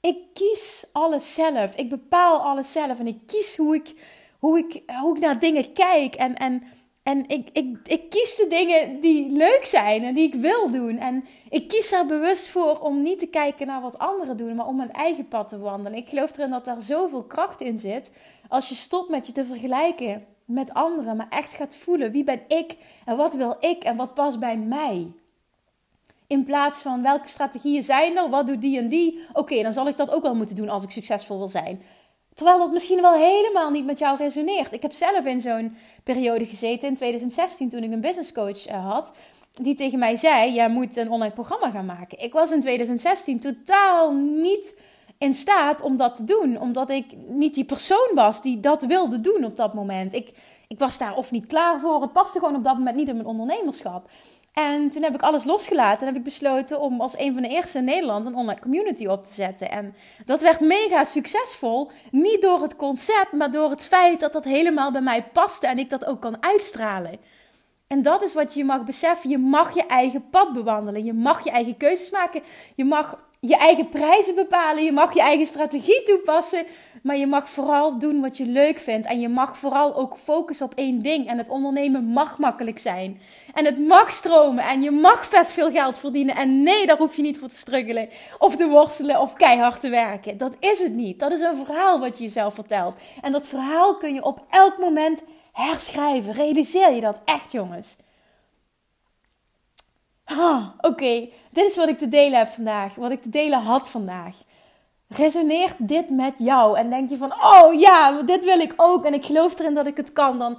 ik 0.00 0.16
kies 0.34 0.88
alles 0.92 1.34
zelf. 1.34 1.74
Ik 1.74 1.88
bepaal 1.88 2.40
alles 2.40 2.72
zelf. 2.72 2.98
En 2.98 3.06
ik 3.06 3.18
kies 3.26 3.56
hoe 3.56 3.74
ik, 3.74 3.94
hoe 4.38 4.58
ik, 4.58 4.82
hoe 5.00 5.16
ik 5.16 5.22
naar 5.22 5.38
dingen 5.38 5.72
kijk. 5.72 6.14
En, 6.14 6.34
en, 6.36 6.62
en 7.02 7.28
ik, 7.28 7.48
ik, 7.52 7.78
ik 7.84 8.10
kies 8.10 8.36
de 8.36 8.46
dingen 8.48 9.00
die 9.00 9.30
leuk 9.30 9.64
zijn 9.64 10.02
en 10.02 10.14
die 10.14 10.26
ik 10.26 10.34
wil 10.34 10.70
doen. 10.70 10.98
En 10.98 11.24
ik 11.50 11.68
kies 11.68 11.92
er 11.92 12.06
bewust 12.06 12.48
voor 12.48 12.80
om 12.80 13.02
niet 13.02 13.18
te 13.18 13.26
kijken 13.26 13.66
naar 13.66 13.80
wat 13.80 13.98
anderen 13.98 14.36
doen, 14.36 14.54
maar 14.54 14.66
om 14.66 14.76
mijn 14.76 14.92
eigen 14.92 15.28
pad 15.28 15.48
te 15.48 15.58
wandelen. 15.58 15.98
Ik 15.98 16.08
geloof 16.08 16.36
erin 16.36 16.50
dat 16.50 16.64
daar 16.64 16.80
zoveel 16.80 17.24
kracht 17.24 17.60
in 17.60 17.78
zit. 17.78 18.10
Als 18.48 18.68
je 18.68 18.74
stopt 18.74 19.08
met 19.08 19.26
je 19.26 19.32
te 19.32 19.44
vergelijken 19.44 20.33
met 20.44 20.74
anderen, 20.74 21.16
maar 21.16 21.28
echt 21.30 21.54
gaat 21.54 21.76
voelen 21.76 22.10
wie 22.10 22.24
ben 22.24 22.40
ik 22.48 22.76
en 23.04 23.16
wat 23.16 23.34
wil 23.34 23.56
ik 23.60 23.84
en 23.84 23.96
wat 23.96 24.14
past 24.14 24.38
bij 24.38 24.56
mij. 24.56 25.12
In 26.26 26.44
plaats 26.44 26.78
van 26.82 27.02
welke 27.02 27.28
strategieën 27.28 27.82
zijn 27.82 28.16
er, 28.16 28.30
wat 28.30 28.46
doet 28.46 28.60
die 28.60 28.78
en 28.78 28.88
die. 28.88 29.20
Oké, 29.32 29.62
dan 29.62 29.72
zal 29.72 29.88
ik 29.88 29.96
dat 29.96 30.10
ook 30.10 30.22
wel 30.22 30.34
moeten 30.34 30.56
doen 30.56 30.68
als 30.68 30.84
ik 30.84 30.90
succesvol 30.90 31.38
wil 31.38 31.48
zijn. 31.48 31.82
Terwijl 32.34 32.58
dat 32.58 32.72
misschien 32.72 33.00
wel 33.00 33.14
helemaal 33.14 33.70
niet 33.70 33.84
met 33.84 33.98
jou 33.98 34.16
resoneert. 34.16 34.72
Ik 34.72 34.82
heb 34.82 34.92
zelf 34.92 35.24
in 35.24 35.40
zo'n 35.40 35.76
periode 36.02 36.46
gezeten 36.46 36.88
in 36.88 36.94
2016 36.94 37.68
toen 37.68 37.82
ik 37.82 37.92
een 37.92 38.00
business 38.00 38.32
coach 38.32 38.66
eh, 38.66 38.90
had. 38.90 39.12
Die 39.52 39.74
tegen 39.74 39.98
mij 39.98 40.16
zei: 40.16 40.52
Jij 40.52 40.68
moet 40.68 40.96
een 40.96 41.10
online 41.10 41.34
programma 41.34 41.70
gaan 41.70 41.86
maken. 41.86 42.22
Ik 42.22 42.32
was 42.32 42.50
in 42.50 42.60
2016 42.60 43.40
totaal 43.40 44.12
niet 44.12 44.78
in 45.18 45.34
staat 45.34 45.82
om 45.82 45.96
dat 45.96 46.14
te 46.14 46.24
doen. 46.24 46.60
Omdat 46.60 46.90
ik 46.90 47.06
niet 47.26 47.54
die 47.54 47.64
persoon 47.64 48.10
was 48.14 48.42
die 48.42 48.60
dat 48.60 48.82
wilde 48.82 49.20
doen 49.20 49.44
op 49.44 49.56
dat 49.56 49.74
moment. 49.74 50.14
Ik, 50.14 50.32
ik 50.68 50.78
was 50.78 50.98
daar 50.98 51.16
of 51.16 51.30
niet 51.30 51.46
klaar 51.46 51.80
voor. 51.80 52.02
Het 52.02 52.12
paste 52.12 52.38
gewoon 52.38 52.56
op 52.56 52.64
dat 52.64 52.78
moment 52.78 52.96
niet 52.96 53.08
in 53.08 53.14
mijn 53.14 53.26
ondernemerschap. 53.26 54.10
En 54.54 54.90
toen 54.90 55.02
heb 55.02 55.14
ik 55.14 55.22
alles 55.22 55.44
losgelaten 55.44 56.00
en 56.00 56.06
heb 56.06 56.16
ik 56.16 56.22
besloten 56.22 56.80
om 56.80 57.00
als 57.00 57.18
een 57.18 57.32
van 57.32 57.42
de 57.42 57.48
eerste 57.48 57.78
in 57.78 57.84
Nederland 57.84 58.26
een 58.26 58.34
online 58.34 58.60
community 58.60 59.06
op 59.06 59.24
te 59.24 59.32
zetten. 59.32 59.70
En 59.70 59.94
dat 60.24 60.42
werd 60.42 60.60
mega 60.60 61.04
succesvol. 61.04 61.90
Niet 62.10 62.42
door 62.42 62.62
het 62.62 62.76
concept, 62.76 63.32
maar 63.32 63.50
door 63.50 63.70
het 63.70 63.84
feit 63.84 64.20
dat 64.20 64.32
dat 64.32 64.44
helemaal 64.44 64.92
bij 64.92 65.00
mij 65.00 65.22
paste 65.22 65.66
en 65.66 65.78
ik 65.78 65.90
dat 65.90 66.04
ook 66.04 66.20
kan 66.20 66.36
uitstralen. 66.40 67.18
En 67.86 68.02
dat 68.02 68.22
is 68.22 68.34
wat 68.34 68.54
je 68.54 68.64
mag 68.64 68.84
beseffen. 68.84 69.30
Je 69.30 69.38
mag 69.38 69.74
je 69.74 69.86
eigen 69.86 70.30
pad 70.30 70.52
bewandelen. 70.52 71.04
Je 71.04 71.12
mag 71.12 71.44
je 71.44 71.50
eigen 71.50 71.76
keuzes 71.76 72.10
maken. 72.10 72.42
Je 72.74 72.84
mag 72.84 73.18
je 73.48 73.56
eigen 73.56 73.88
prijzen 73.88 74.34
bepalen. 74.34 74.84
Je 74.84 74.92
mag 74.92 75.14
je 75.14 75.20
eigen 75.20 75.46
strategie 75.46 76.02
toepassen. 76.02 76.66
Maar 77.02 77.16
je 77.16 77.26
mag 77.26 77.50
vooral 77.50 77.98
doen 77.98 78.20
wat 78.20 78.36
je 78.36 78.46
leuk 78.46 78.78
vindt. 78.78 79.06
En 79.06 79.20
je 79.20 79.28
mag 79.28 79.58
vooral 79.58 79.96
ook 79.96 80.16
focussen 80.24 80.66
op 80.66 80.74
één 80.74 81.02
ding. 81.02 81.28
En 81.28 81.38
het 81.38 81.48
ondernemen 81.48 82.04
mag 82.04 82.38
makkelijk 82.38 82.78
zijn. 82.78 83.20
En 83.54 83.64
het 83.64 83.78
mag 83.78 84.10
stromen. 84.12 84.64
En 84.64 84.82
je 84.82 84.90
mag 84.90 85.26
vet 85.26 85.52
veel 85.52 85.70
geld 85.70 85.98
verdienen. 85.98 86.36
En 86.36 86.62
nee, 86.62 86.86
daar 86.86 86.96
hoef 86.96 87.16
je 87.16 87.22
niet 87.22 87.38
voor 87.38 87.48
te 87.48 87.56
struggelen. 87.56 88.08
Of 88.38 88.56
te 88.56 88.66
worstelen 88.66 89.20
of 89.20 89.32
keihard 89.32 89.80
te 89.80 89.88
werken. 89.88 90.36
Dat 90.36 90.56
is 90.60 90.78
het 90.78 90.92
niet. 90.92 91.18
Dat 91.18 91.32
is 91.32 91.40
een 91.40 91.64
verhaal 91.64 92.00
wat 92.00 92.18
je 92.18 92.24
jezelf 92.24 92.54
vertelt. 92.54 93.00
En 93.22 93.32
dat 93.32 93.48
verhaal 93.48 93.96
kun 93.96 94.14
je 94.14 94.24
op 94.24 94.44
elk 94.50 94.78
moment 94.78 95.22
herschrijven. 95.52 96.32
Realiseer 96.32 96.94
je 96.94 97.00
dat 97.00 97.20
echt, 97.24 97.52
jongens. 97.52 97.96
Ah, 100.24 100.68
Oké, 100.80 101.28
dit 101.52 101.64
is 101.64 101.76
wat 101.76 101.88
ik 101.88 101.98
te 101.98 102.08
delen 102.08 102.38
heb 102.38 102.48
vandaag. 102.48 102.94
Wat 102.94 103.10
ik 103.10 103.22
te 103.22 103.28
delen 103.28 103.58
had 103.58 103.88
vandaag. 103.88 104.36
Resoneert 105.08 105.88
dit 105.88 106.10
met 106.10 106.34
jou? 106.38 106.78
En 106.78 106.90
denk 106.90 107.10
je 107.10 107.16
van, 107.16 107.32
oh 107.32 107.80
ja, 107.80 108.22
dit 108.22 108.44
wil 108.44 108.58
ik 108.58 108.74
ook. 108.76 109.04
En 109.04 109.14
ik 109.14 109.24
geloof 109.24 109.58
erin 109.58 109.74
dat 109.74 109.86
ik 109.86 109.96
het 109.96 110.12
kan. 110.12 110.38
Dan 110.38 110.58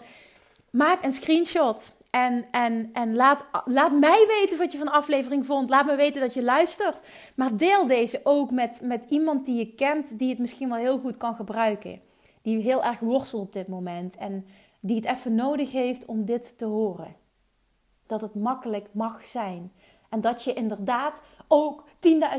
maak 0.69 1.03
een 1.03 1.11
screenshot. 1.11 1.93
En, 2.09 2.45
en, 2.51 2.89
en 2.93 3.15
laat, 3.15 3.45
laat 3.65 3.91
mij 3.91 4.25
weten 4.27 4.57
wat 4.57 4.71
je 4.71 4.77
van 4.77 4.87
de 4.87 4.93
aflevering 4.93 5.45
vond. 5.45 5.69
Laat 5.69 5.85
me 5.85 5.95
weten 5.95 6.21
dat 6.21 6.33
je 6.33 6.43
luistert. 6.43 7.01
Maar 7.35 7.57
deel 7.57 7.87
deze 7.87 8.19
ook 8.23 8.51
met, 8.51 8.79
met 8.83 9.03
iemand 9.09 9.45
die 9.45 9.57
je 9.57 9.75
kent. 9.75 10.19
Die 10.19 10.29
het 10.29 10.39
misschien 10.39 10.69
wel 10.69 10.77
heel 10.77 10.99
goed 10.99 11.17
kan 11.17 11.35
gebruiken. 11.35 12.01
Die 12.41 12.61
heel 12.61 12.83
erg 12.83 12.99
worstelt 12.99 13.41
op 13.41 13.53
dit 13.53 13.67
moment. 13.67 14.15
En 14.15 14.45
die 14.79 14.95
het 14.95 15.05
even 15.05 15.35
nodig 15.35 15.71
heeft 15.71 16.05
om 16.05 16.25
dit 16.25 16.57
te 16.57 16.65
horen. 16.65 17.24
Dat 18.07 18.21
het 18.21 18.35
makkelijk 18.35 18.87
mag 18.91 19.25
zijn. 19.25 19.71
En 20.09 20.21
dat 20.21 20.43
je 20.43 20.53
inderdaad 20.53 21.21
ook 21.47 21.83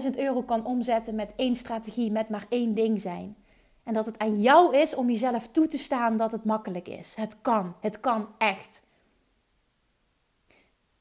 10.000 0.03 0.11
euro 0.17 0.43
kan 0.43 0.65
omzetten 0.65 1.15
met 1.15 1.33
één 1.37 1.57
strategie, 1.57 2.11
met 2.11 2.29
maar 2.29 2.47
één 2.49 2.75
ding 2.75 3.01
zijn. 3.01 3.37
En 3.85 3.93
dat 3.93 4.07
het 4.07 4.19
aan 4.19 4.41
jou 4.41 4.77
is 4.77 4.95
om 4.95 5.11
jezelf 5.11 5.49
toe 5.49 5.67
te 5.67 5.79
staan 5.79 6.17
dat 6.17 6.33
het 6.33 6.45
makkelijk 6.45 6.89
is. 6.89 7.15
Het 7.15 7.37
kan. 7.43 7.75
Het 7.81 8.01
kan 8.01 8.29
echt. 8.39 8.85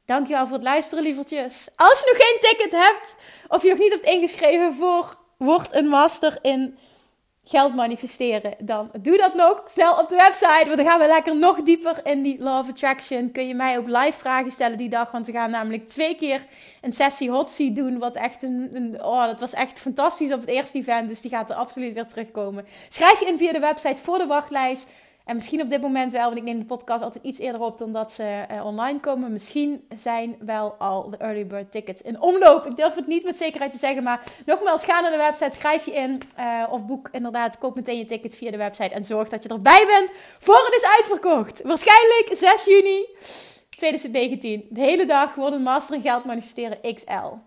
Dankjewel 0.06 0.46
voor 0.46 0.56
het 0.56 0.64
luisteren, 0.64 1.04
lievertjes. 1.04 1.70
Als 1.76 2.00
je 2.00 2.12
nog 2.12 2.28
geen 2.28 2.50
ticket 2.50 2.72
hebt, 2.72 3.16
of 3.48 3.64
je 3.64 3.70
nog 3.70 3.78
niet 3.78 3.94
hebt 3.94 4.06
ingeschreven 4.06 4.74
voor 4.74 5.18
Word 5.38 5.76
een 5.76 5.88
Master 5.88 6.38
in 6.42 6.78
geld 7.48 7.76
manifesteren, 7.76 8.54
dan 8.60 8.90
doe 9.02 9.18
dat 9.18 9.34
nog 9.34 9.64
snel 9.66 9.98
op 9.98 10.10
de 10.10 10.16
website. 10.16 10.64
Want 10.66 10.78
dan 10.78 10.86
gaan 10.86 11.00
we 11.00 11.08
lekker 11.08 11.36
nog 11.36 11.62
dieper 11.62 12.00
in 12.04 12.22
die 12.22 12.40
Law 12.40 12.60
of 12.60 12.70
Attraction. 12.70 13.32
Kun 13.32 13.48
je 13.48 13.56
mij 13.56 13.78
ook 13.78 13.88
live 13.88 14.18
vragen 14.18 14.52
stellen 14.52 14.78
die 14.78 14.90
dag. 14.90 15.12
Want 15.12 15.26
we 15.26 15.32
gaan 15.32 15.50
namelijk 15.50 15.90
twee 15.90 16.16
keer 16.16 16.46
een 16.82 16.94
sessie 16.94 17.30
hot 17.30 17.76
doen. 17.76 18.00
Wat 18.00 18.16
echt 18.16 18.44
een, 18.44 18.70
een, 18.74 19.04
oh, 19.04 19.26
dat 19.26 19.40
was 19.40 19.54
echt 19.54 19.80
fantastisch 19.80 20.34
op 20.34 20.40
het 20.40 20.50
eerste 20.50 20.78
event. 20.78 21.10
Dus 21.10 21.22
die 21.22 21.32
gaat 21.32 21.50
er 21.50 21.56
absoluut 21.56 21.94
weer 21.94 22.08
terugkomen. 22.08 22.66
Schrijf 22.90 23.20
je 23.20 23.26
in 23.26 23.38
via 23.38 23.52
de 23.52 23.60
website 23.60 24.02
voor 24.02 24.18
de 24.18 24.26
wachtlijst. 24.26 24.90
En 25.26 25.36
misschien 25.36 25.62
op 25.62 25.70
dit 25.70 25.82
moment 25.82 26.12
wel, 26.12 26.26
want 26.26 26.38
ik 26.38 26.44
neem 26.44 26.60
de 26.60 26.66
podcast 26.66 27.04
altijd 27.04 27.24
iets 27.24 27.40
eerder 27.40 27.62
op 27.62 27.78
dan 27.78 27.92
dat 27.92 28.12
ze 28.12 28.46
uh, 28.52 28.66
online 28.66 29.00
komen. 29.00 29.32
Misschien 29.32 29.88
zijn 29.96 30.36
wel 30.40 30.74
al 30.74 31.10
de 31.10 31.18
early 31.18 31.48
bird 31.48 31.72
tickets 31.72 32.02
in 32.02 32.22
omloop. 32.22 32.66
Ik 32.66 32.76
durf 32.76 32.96
het 32.96 33.08
niet 33.08 33.24
met 33.24 33.36
zekerheid 33.36 33.72
te 33.72 33.78
zeggen, 33.78 34.04
maar 34.04 34.24
nogmaals, 34.46 34.86
ga 34.86 35.00
naar 35.00 35.12
de 35.12 35.18
website, 35.18 35.56
schrijf 35.56 35.86
je 35.86 35.94
in 35.94 36.22
uh, 36.40 36.64
of 36.70 36.86
boek 36.86 37.10
inderdaad, 37.12 37.58
koop 37.58 37.76
meteen 37.76 37.98
je 37.98 38.06
ticket 38.06 38.36
via 38.36 38.52
de 38.52 38.58
website 38.58 38.94
en 38.94 39.04
zorg 39.04 39.30
dat 39.30 39.44
je 39.44 39.50
erbij 39.50 39.86
bent 39.88 40.12
voor 40.40 40.64
het 40.66 40.76
is 40.76 40.88
uitverkocht. 40.98 41.62
Waarschijnlijk 41.62 42.28
6 42.32 42.66
juni 42.66 43.06
2019. 43.70 44.68
De 44.70 44.82
hele 44.82 45.06
dag 45.06 45.36
wordt 45.36 45.56
een 45.56 45.62
Master 45.62 45.96
in 45.96 46.02
Geld 46.02 46.26
Manifesteren 46.26 46.94
XL. 46.96 47.45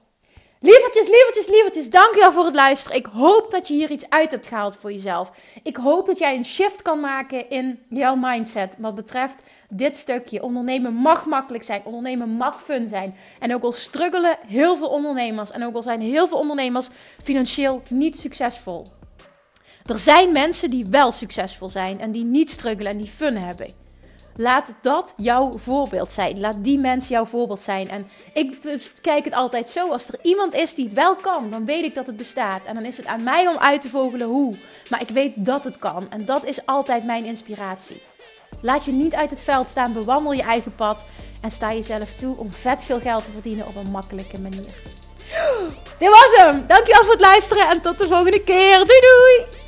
Lievertjes, 0.60 1.06
lievertjes, 1.08 1.46
lievertjes, 1.48 1.90
dankjewel 1.90 2.32
voor 2.32 2.44
het 2.44 2.54
luisteren. 2.54 2.98
Ik 2.98 3.06
hoop 3.06 3.50
dat 3.50 3.68
je 3.68 3.74
hier 3.74 3.90
iets 3.90 4.10
uit 4.10 4.30
hebt 4.30 4.46
gehaald 4.46 4.76
voor 4.76 4.92
jezelf. 4.92 5.30
Ik 5.62 5.76
hoop 5.76 6.06
dat 6.06 6.18
jij 6.18 6.36
een 6.36 6.44
shift 6.44 6.82
kan 6.82 7.00
maken 7.00 7.50
in 7.50 7.78
jouw 7.88 8.14
mindset 8.14 8.74
wat 8.78 8.94
betreft 8.94 9.42
dit 9.68 9.96
stukje. 9.96 10.42
Ondernemen 10.42 10.94
mag 10.94 11.26
makkelijk 11.26 11.64
zijn, 11.64 11.82
ondernemen 11.84 12.28
mag 12.28 12.62
fun 12.62 12.88
zijn. 12.88 13.16
En 13.38 13.54
ook 13.54 13.62
al 13.62 13.72
struggelen 13.72 14.38
heel 14.46 14.76
veel 14.76 14.88
ondernemers 14.88 15.50
en 15.50 15.64
ook 15.64 15.74
al 15.74 15.82
zijn 15.82 16.00
heel 16.00 16.28
veel 16.28 16.38
ondernemers 16.38 16.88
financieel 17.22 17.82
niet 17.88 18.18
succesvol. 18.18 18.86
Er 19.86 19.98
zijn 19.98 20.32
mensen 20.32 20.70
die 20.70 20.86
wel 20.86 21.12
succesvol 21.12 21.68
zijn 21.68 22.00
en 22.00 22.12
die 22.12 22.24
niet 22.24 22.50
struggelen 22.50 22.92
en 22.92 22.98
die 22.98 23.06
fun 23.06 23.36
hebben. 23.36 23.87
Laat 24.40 24.74
dat 24.82 25.14
jouw 25.16 25.58
voorbeeld 25.58 26.10
zijn. 26.10 26.40
Laat 26.40 26.64
die 26.64 26.78
mensen 26.78 27.14
jouw 27.14 27.24
voorbeeld 27.24 27.60
zijn. 27.60 27.88
En 27.88 28.08
ik 28.32 28.58
kijk 29.00 29.24
het 29.24 29.34
altijd 29.34 29.70
zo: 29.70 29.90
als 29.90 30.08
er 30.08 30.18
iemand 30.22 30.54
is 30.54 30.74
die 30.74 30.84
het 30.84 30.94
wel 30.94 31.16
kan, 31.16 31.50
dan 31.50 31.64
weet 31.64 31.84
ik 31.84 31.94
dat 31.94 32.06
het 32.06 32.16
bestaat. 32.16 32.64
En 32.64 32.74
dan 32.74 32.84
is 32.84 32.96
het 32.96 33.06
aan 33.06 33.22
mij 33.22 33.46
om 33.46 33.56
uit 33.56 33.82
te 33.82 33.88
vogelen 33.88 34.26
hoe. 34.26 34.56
Maar 34.90 35.00
ik 35.00 35.08
weet 35.08 35.32
dat 35.36 35.64
het 35.64 35.78
kan. 35.78 36.10
En 36.10 36.24
dat 36.24 36.44
is 36.44 36.66
altijd 36.66 37.04
mijn 37.04 37.24
inspiratie. 37.24 38.02
Laat 38.60 38.84
je 38.84 38.92
niet 38.92 39.14
uit 39.14 39.30
het 39.30 39.42
veld 39.42 39.68
staan, 39.68 39.92
bewandel 39.92 40.32
je 40.32 40.42
eigen 40.42 40.74
pad 40.74 41.04
en 41.40 41.50
sta 41.50 41.72
jezelf 41.72 42.14
toe 42.14 42.36
om 42.36 42.52
vet 42.52 42.84
veel 42.84 43.00
geld 43.00 43.24
te 43.24 43.30
verdienen 43.32 43.66
op 43.66 43.76
een 43.76 43.90
makkelijke 43.90 44.40
manier. 44.40 44.74
Dit 45.98 46.08
was 46.08 46.32
hem. 46.36 46.66
Dankjewel 46.66 47.02
voor 47.02 47.12
het 47.12 47.20
luisteren 47.20 47.68
en 47.68 47.80
tot 47.80 47.98
de 47.98 48.08
volgende 48.08 48.44
keer. 48.44 48.76
Doei 48.76 49.00
doei! 49.00 49.67